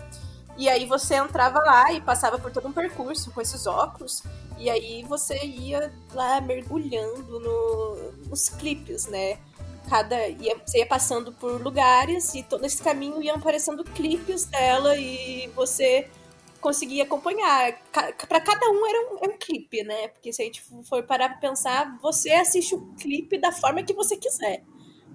E 0.56 0.68
aí 0.68 0.86
você 0.86 1.14
entrava 1.16 1.58
lá 1.60 1.92
e 1.92 2.00
passava 2.00 2.38
por 2.38 2.50
todo 2.50 2.66
um 2.66 2.72
percurso 2.72 3.30
com 3.30 3.40
esses 3.40 3.66
óculos. 3.66 4.22
E 4.58 4.70
aí 4.70 5.02
você 5.04 5.36
ia 5.44 5.92
lá 6.12 6.40
mergulhando 6.40 7.38
no- 7.40 8.12
nos 8.28 8.48
clipes, 8.48 9.06
né? 9.06 9.38
Cada, 9.88 10.28
ia, 10.28 10.56
você 10.64 10.78
ia 10.78 10.86
passando 10.86 11.32
por 11.32 11.60
lugares 11.62 12.34
e 12.34 12.42
todo 12.42 12.64
esse 12.64 12.82
caminho 12.82 13.22
iam 13.22 13.36
aparecendo 13.36 13.84
clipes 13.84 14.44
dela 14.46 14.96
e 14.96 15.48
você 15.54 16.08
conseguia 16.60 17.04
acompanhar. 17.04 17.80
Pra 18.28 18.40
cada 18.40 18.68
um 18.70 18.86
era 18.86 19.00
um, 19.12 19.30
um 19.30 19.38
clipe, 19.38 19.84
né? 19.84 20.08
Porque 20.08 20.32
se 20.32 20.42
a 20.42 20.44
gente 20.44 20.62
for 20.88 21.02
parar 21.04 21.28
pra 21.28 21.38
pensar, 21.38 21.98
você 22.00 22.30
assiste 22.32 22.74
o 22.74 22.80
clipe 22.94 23.38
da 23.38 23.52
forma 23.52 23.82
que 23.82 23.92
você 23.94 24.16
quiser. 24.16 24.64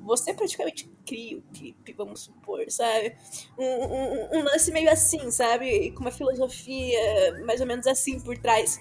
Você 0.04 0.34
praticamente 0.34 0.90
cria 1.06 1.38
o 1.38 1.42
clipe, 1.54 1.94
vamos 1.94 2.22
supor, 2.22 2.64
sabe? 2.70 3.16
Um, 3.58 3.64
um, 3.66 4.40
um 4.40 4.44
lance 4.44 4.72
meio 4.72 4.90
assim, 4.90 5.30
sabe? 5.30 5.92
Com 5.92 6.02
uma 6.02 6.12
filosofia 6.12 7.44
mais 7.46 7.62
ou 7.62 7.68
menos 7.68 7.86
assim 7.86 8.20
por 8.20 8.36
trás. 8.38 8.80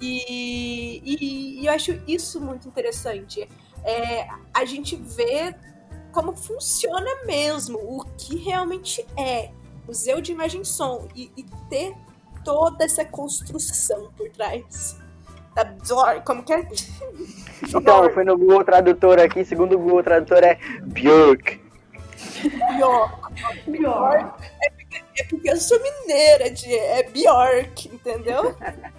E, 0.00 1.00
e, 1.04 1.60
e 1.60 1.66
eu 1.66 1.72
acho 1.72 2.00
isso 2.06 2.40
muito 2.40 2.68
interessante. 2.68 3.48
É, 3.84 4.28
a 4.52 4.64
gente 4.64 4.96
vê 4.96 5.54
como 6.16 6.34
funciona 6.34 7.24
mesmo, 7.26 7.78
o 7.78 8.02
que 8.16 8.36
realmente 8.36 9.06
é 9.18 9.50
museu 9.86 10.20
de 10.22 10.32
imagem 10.32 10.62
e 10.62 10.64
som 10.64 11.06
e, 11.14 11.30
e 11.36 11.44
ter 11.68 11.94
toda 12.42 12.84
essa 12.84 13.04
construção 13.04 14.10
por 14.16 14.30
trás. 14.30 14.96
Da 15.54 16.20
como 16.20 16.42
que 16.42 16.54
é? 16.54 16.66
Então, 17.74 18.10
fui 18.12 18.22
no 18.24 18.36
Google 18.36 18.64
Tradutor 18.64 19.18
aqui, 19.18 19.44
segundo 19.44 19.76
o 19.76 19.78
Google 19.78 20.02
Tradutor 20.02 20.44
é 20.44 20.58
Björk. 20.82 21.60
Bjork. 22.76 23.32
Bjork. 23.66 24.42
É 24.62 24.70
porque, 24.70 25.04
é 25.18 25.24
porque 25.24 25.50
eu 25.50 25.56
sou 25.56 25.78
mineira, 25.82 26.50
de, 26.50 26.74
é 26.74 27.02
Bjork, 27.04 27.88
entendeu? 27.88 28.54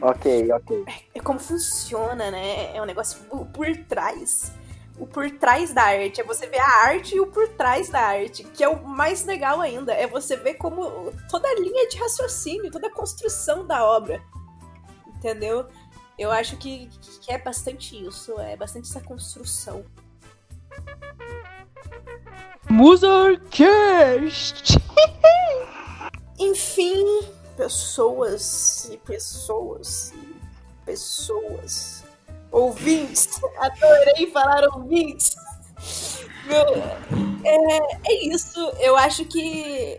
ok, 0.00 0.52
ok. 0.52 0.84
É, 0.86 1.18
é 1.18 1.20
como 1.20 1.38
funciona, 1.38 2.30
né? 2.30 2.76
É 2.76 2.82
um 2.82 2.86
negócio 2.86 3.18
por, 3.52 3.66
trás 3.88 4.52
o 4.98 5.06
por 5.06 5.30
trás 5.30 5.72
da 5.72 5.82
arte, 5.82 6.20
é 6.20 6.24
você 6.24 6.46
ver 6.46 6.58
a 6.58 6.86
arte 6.86 7.16
e 7.16 7.20
o 7.20 7.26
por 7.26 7.48
trás 7.48 7.90
da 7.90 8.00
arte, 8.00 8.44
que 8.44 8.64
é 8.64 8.68
o 8.68 8.86
mais 8.86 9.24
legal 9.24 9.60
ainda, 9.60 9.92
é 9.92 10.06
você 10.06 10.36
ver 10.36 10.54
como 10.54 11.12
toda 11.28 11.48
a 11.48 11.54
linha 11.54 11.88
de 11.88 11.98
raciocínio, 11.98 12.70
toda 12.70 12.86
a 12.86 12.92
construção 12.92 13.66
da 13.66 13.84
obra. 13.84 14.22
Entendeu? 15.16 15.66
Eu 16.18 16.32
acho 16.32 16.56
que, 16.56 16.88
que 17.20 17.30
é 17.30 17.38
bastante 17.38 17.94
isso, 18.06 18.38
é 18.40 18.56
bastante 18.56 18.88
essa 18.88 19.00
construção. 19.00 19.84
Musarcast! 22.70 24.78
Enfim, 26.38 27.04
pessoas 27.56 28.88
e 28.90 28.98
pessoas 28.98 30.12
e 30.12 30.36
pessoas 30.84 32.04
ouvintes. 32.50 33.40
Adorei 33.58 34.30
falar 34.30 34.64
ouvintes. 34.74 35.36
Meu, 36.46 36.76
é, 37.44 37.78
é 38.04 38.24
isso. 38.26 38.58
Eu 38.78 38.96
acho 38.96 39.24
que 39.24 39.98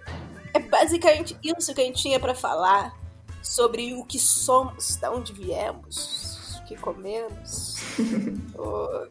é 0.54 0.60
basicamente 0.60 1.38
isso 1.44 1.74
que 1.74 1.82
a 1.82 1.84
gente 1.84 2.02
tinha 2.02 2.20
para 2.20 2.36
falar 2.36 2.96
sobre 3.42 3.94
o 3.94 4.06
que 4.06 4.20
somos, 4.20 4.96
de 4.96 5.08
onde 5.08 5.34
viemos, 5.34 6.58
o 6.58 6.66
que 6.66 6.76
comemos, 6.76 7.78
o, 8.58 9.08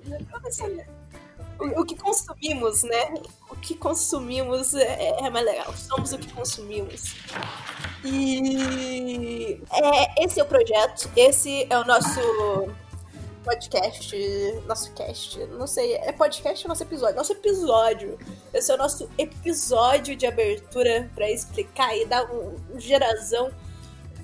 o, 1.59 1.85
que 1.85 1.97
consumimos, 1.97 2.83
né? 2.83 3.15
O 3.51 3.57
que 3.57 3.75
consumimos 3.75 4.75
é, 4.75 5.19
é, 5.21 5.31
mais 5.31 5.45
legal. 5.45 5.73
Somos 5.77 6.13
o 6.13 6.19
que 6.19 6.33
consumimos. 6.33 7.15
E 8.05 9.61
é, 9.73 10.25
esse 10.25 10.41
é 10.41 10.43
o 10.43 10.47
projeto, 10.47 11.11
esse 11.17 11.67
é 11.69 11.79
o 11.79 11.85
nosso 11.85 12.21
podcast, 13.45 14.17
nosso 14.67 14.93
cast, 14.93 15.39
não 15.47 15.69
sei, 15.69 15.95
é 15.95 16.11
podcast 16.11 16.65
ou 16.65 16.69
nosso 16.69 16.83
episódio? 16.83 17.17
Nosso 17.17 17.33
episódio. 17.33 18.19
Esse 18.53 18.73
é 18.73 18.75
o 18.75 18.79
nosso 18.79 19.09
episódio 19.17 20.17
de 20.17 20.27
abertura 20.27 21.09
para 21.15 21.31
explicar 21.31 21.97
e 21.97 22.05
dar 22.05 22.25
um, 22.29 22.57
um 22.75 22.81
gerazão 22.81 23.53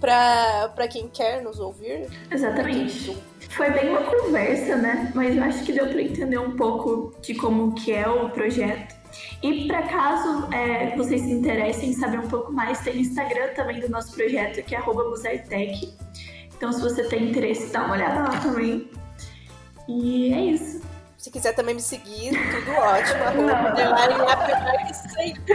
para 0.03 0.89
quem 0.89 1.09
quer 1.09 1.41
nos 1.43 1.61
ouvir. 1.61 2.09
Exatamente. 2.29 3.17
Foi 3.51 3.71
bem 3.71 3.91
uma 3.91 4.03
conversa, 4.03 4.77
né? 4.77 5.13
Mas 5.15 5.37
eu 5.37 5.45
acho 5.45 5.63
que 5.65 5.73
deu 5.73 5.87
para 5.87 6.03
entender 6.03 6.39
um 6.39 6.57
pouco 6.57 7.15
de 7.23 7.35
como 7.35 7.73
que 7.75 7.93
é 7.93 8.09
o 8.09 8.29
projeto. 8.31 8.97
E 9.43 9.69
para 9.69 9.83
caso 9.83 10.53
é, 10.53 10.97
vocês 10.97 11.21
se 11.21 11.31
interessem 11.31 11.91
em 11.91 11.93
saber 11.93 12.19
um 12.19 12.27
pouco 12.29 12.53
mais, 12.53 12.81
tem 12.81 12.95
o 12.95 12.99
Instagram 12.99 13.55
também 13.55 13.79
do 13.79 13.89
nosso 13.89 14.13
projeto, 14.15 14.65
que 14.65 14.75
é 14.75 14.81
Musaitec. 14.81 15.95
Então, 16.57 16.73
se 16.73 16.81
você 16.81 17.05
tem 17.05 17.31
interesse, 17.31 17.73
dá 17.73 17.85
uma 17.85 17.95
olhada 17.95 18.23
lá 18.23 18.41
também. 18.41 18.91
E 19.89 20.33
é 20.33 20.41
isso. 20.47 20.83
Se 21.17 21.31
quiser 21.31 21.55
também 21.55 21.75
me 21.75 21.83
seguir, 21.83 22.31
tudo 22.51 22.73
ótimo. 22.73 23.23
Arroba 23.47 23.71
underline 23.71 24.95
sempre. 24.95 25.55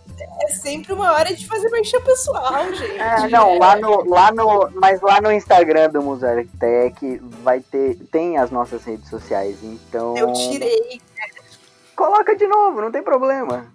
Sempre 0.60 0.92
uma 0.92 1.12
hora 1.12 1.34
de 1.34 1.46
fazer 1.46 1.68
merchan 1.70 2.00
pessoal, 2.02 2.64
gente. 2.72 2.98
É, 2.98 3.28
não, 3.28 3.58
lá 3.58 3.76
no, 3.76 4.08
lá 4.08 4.32
no. 4.32 4.70
Mas 4.74 5.00
lá 5.00 5.20
no 5.20 5.32
Instagram 5.32 5.90
do 5.90 6.02
Museu 6.02 6.46
Tech 6.58 7.20
vai 7.42 7.60
ter. 7.60 7.96
Tem 8.10 8.38
as 8.38 8.50
nossas 8.50 8.84
redes 8.84 9.08
sociais, 9.08 9.62
então. 9.62 10.16
Eu 10.16 10.32
tirei. 10.32 11.00
Coloca 11.94 12.36
de 12.36 12.46
novo, 12.46 12.80
não 12.80 12.92
tem 12.92 13.02
problema. 13.02 13.72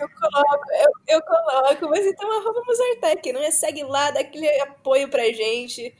Eu 0.00 0.08
coloco, 0.08 0.64
eu, 0.72 1.16
eu 1.16 1.22
coloco, 1.22 1.88
mas 1.90 2.06
então 2.06 2.40
arroba 2.40 2.62
Musartec, 2.66 3.32
não 3.34 3.42
é? 3.42 3.50
Segue 3.50 3.84
lá, 3.84 4.10
dá 4.10 4.20
aquele 4.20 4.48
apoio 4.60 5.08
pra 5.10 5.24
gente. 5.24 5.94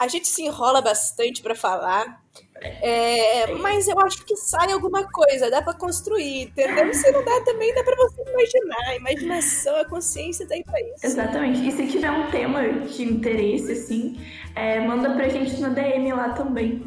A 0.00 0.08
gente 0.08 0.26
se 0.28 0.42
enrola 0.42 0.80
bastante 0.80 1.42
para 1.42 1.54
falar. 1.54 2.22
É, 2.62 3.54
mas 3.56 3.86
eu 3.86 4.00
acho 4.00 4.24
que 4.24 4.34
sai 4.34 4.72
alguma 4.72 5.04
coisa, 5.10 5.50
dá 5.50 5.60
para 5.60 5.74
construir, 5.74 6.44
entendeu? 6.44 6.92
Se 6.94 7.10
não 7.10 7.22
dá 7.22 7.40
também, 7.42 7.74
dá 7.74 7.84
para 7.84 7.96
você 7.96 8.22
imaginar. 8.22 8.88
A 8.88 8.96
imaginação, 8.96 9.76
a 9.76 9.84
consciência 9.84 10.48
tá 10.48 10.54
aí 10.54 10.64
pra 10.64 10.80
isso. 10.80 11.04
Exatamente. 11.04 11.68
E 11.68 11.72
se 11.72 11.86
tiver 11.86 12.10
um 12.10 12.30
tema 12.30 12.66
de 12.66 13.02
interesse, 13.02 13.72
assim, 13.72 14.18
é, 14.54 14.80
manda 14.80 15.14
pra 15.14 15.28
gente 15.28 15.60
no 15.60 15.74
DM 15.74 16.12
lá 16.14 16.30
também. 16.30 16.82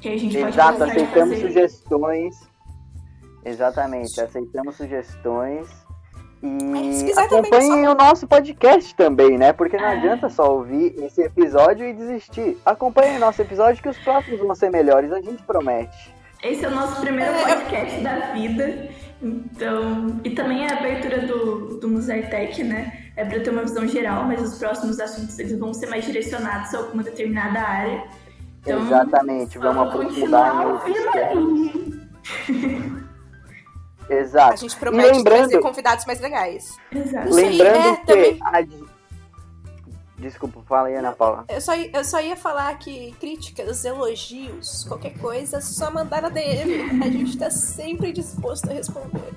Que 0.00 0.08
a 0.08 0.16
gente 0.16 0.36
Exato, 0.38 0.78
pode 0.78 0.90
aceitamos 0.90 1.38
sugestões. 1.38 2.48
Exatamente, 3.44 4.18
aceitamos 4.18 4.76
sugestões. 4.76 5.87
E 6.42 7.12
acompanhem 7.18 7.88
o 7.88 7.94
nosso 7.94 8.26
podcast 8.26 8.94
também, 8.94 9.36
né? 9.36 9.52
Porque 9.52 9.76
não 9.76 9.86
é. 9.86 9.96
adianta 9.96 10.28
só 10.28 10.54
ouvir 10.54 10.94
esse 10.98 11.22
episódio 11.22 11.84
e 11.86 11.92
desistir. 11.92 12.56
Acompanhem 12.64 13.18
nosso 13.18 13.42
episódio 13.42 13.82
que 13.82 13.88
os 13.88 13.98
próximos 13.98 14.38
vão 14.38 14.54
ser 14.54 14.70
melhores, 14.70 15.12
a 15.12 15.20
gente 15.20 15.42
promete. 15.42 16.14
Esse 16.42 16.64
é 16.64 16.68
o 16.68 16.74
nosso 16.74 17.00
primeiro 17.00 17.32
é. 17.32 17.42
podcast 17.42 18.00
da 18.00 18.32
vida. 18.32 18.88
Então, 19.20 20.20
e 20.22 20.30
também 20.30 20.64
é 20.64 20.72
a 20.72 20.78
abertura 20.78 21.26
do, 21.26 21.78
do 21.80 21.88
Musaitec, 21.88 22.62
né? 22.62 23.10
É 23.16 23.24
para 23.24 23.40
ter 23.40 23.50
uma 23.50 23.62
visão 23.62 23.86
geral, 23.88 24.24
mas 24.24 24.40
os 24.40 24.56
próximos 24.58 25.00
assuntos 25.00 25.36
eles 25.40 25.58
vão 25.58 25.74
ser 25.74 25.86
mais 25.86 26.04
direcionados 26.04 26.72
a 26.72 26.78
alguma 26.78 27.02
determinada 27.02 27.58
área. 27.60 28.04
Então, 28.60 28.80
Exatamente, 28.86 29.58
vamos 29.58 29.88
aprofundar 29.88 30.54
em 30.54 30.66
outros 30.66 30.96
Exato. 34.08 34.54
A 34.54 34.56
gente 34.56 34.76
promete 34.76 35.16
lembrando... 35.16 35.48
trazer 35.48 35.60
convidados 35.60 36.04
mais 36.06 36.20
legais. 36.20 36.76
Exato. 36.90 37.34
Lembrando 37.34 37.76
é, 37.76 37.96
que. 37.96 38.06
Também... 38.06 38.38
A... 38.42 38.98
Desculpa, 40.18 40.60
fala 40.66 40.88
aí, 40.88 40.96
Ana 40.96 41.12
Paula. 41.12 41.44
Eu 41.48 41.60
só, 41.60 41.76
eu 41.76 42.04
só 42.04 42.20
ia 42.20 42.36
falar 42.36 42.76
que 42.78 43.12
críticas, 43.20 43.84
elogios, 43.84 44.84
qualquer 44.84 45.16
coisa, 45.18 45.60
só 45.60 45.92
mandar 45.92 46.24
a 46.24 46.28
DM. 46.28 47.02
A 47.02 47.08
gente 47.08 47.38
tá 47.38 47.50
sempre 47.50 48.12
disposto 48.12 48.68
a 48.68 48.72
responder. 48.72 49.32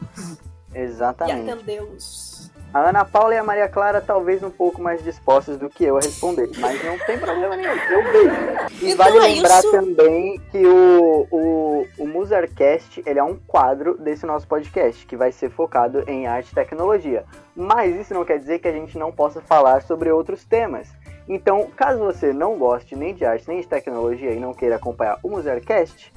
Exatamente. 0.73 1.47
E 1.47 1.51
atendê-los. 1.51 2.51
A 2.73 2.87
Ana 2.87 3.03
Paula 3.03 3.35
e 3.35 3.37
a 3.37 3.43
Maria 3.43 3.67
Clara 3.67 3.99
talvez 3.99 4.41
um 4.41 4.49
pouco 4.49 4.81
mais 4.81 5.03
dispostas 5.03 5.57
do 5.57 5.69
que 5.69 5.83
eu 5.83 5.97
a 5.97 5.99
responder, 5.99 6.49
mas 6.57 6.81
não 6.85 6.97
tem 6.99 7.19
problema 7.19 7.57
nenhum, 7.57 7.73
eu 7.73 8.03
vejo. 8.13 8.81
E 8.81 8.91
então 8.91 8.97
vale 8.97 9.17
é 9.17 9.21
lembrar 9.21 9.59
isso. 9.59 9.71
também 9.71 10.39
que 10.49 10.65
o, 10.65 11.27
o, 11.29 11.87
o 11.97 12.07
Musercast 12.07 13.03
ele 13.05 13.19
é 13.19 13.23
um 13.23 13.35
quadro 13.35 13.97
desse 13.97 14.25
nosso 14.25 14.47
podcast, 14.47 15.05
que 15.05 15.17
vai 15.17 15.33
ser 15.33 15.49
focado 15.49 16.01
em 16.07 16.27
arte 16.27 16.51
e 16.51 16.55
tecnologia. 16.55 17.25
Mas 17.53 17.93
isso 17.93 18.13
não 18.13 18.23
quer 18.23 18.39
dizer 18.39 18.59
que 18.59 18.69
a 18.69 18.73
gente 18.73 18.97
não 18.97 19.11
possa 19.11 19.41
falar 19.41 19.81
sobre 19.81 20.09
outros 20.09 20.45
temas. 20.45 20.87
Então, 21.27 21.67
caso 21.75 21.99
você 21.99 22.31
não 22.31 22.57
goste 22.57 22.95
nem 22.95 23.13
de 23.13 23.25
arte 23.25 23.49
nem 23.49 23.59
de 23.59 23.67
tecnologia 23.67 24.31
e 24.31 24.39
não 24.39 24.53
queira 24.53 24.77
acompanhar 24.77 25.19
o 25.21 25.29
Musercast, 25.29 26.13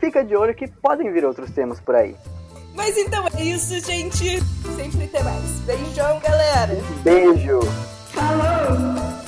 fica 0.00 0.24
de 0.24 0.34
olho 0.34 0.52
que 0.52 0.66
podem 0.66 1.12
vir 1.12 1.24
outros 1.24 1.52
temas 1.52 1.78
por 1.78 1.94
aí. 1.94 2.16
Mas 2.76 2.96
então 2.98 3.26
é 3.34 3.42
isso, 3.42 3.80
gente. 3.80 4.40
Sempre 4.76 5.08
tem 5.08 5.22
mais. 5.24 5.42
Beijão, 5.66 6.20
galera. 6.20 6.78
Beijo. 7.02 7.60
Falou. 8.12 9.25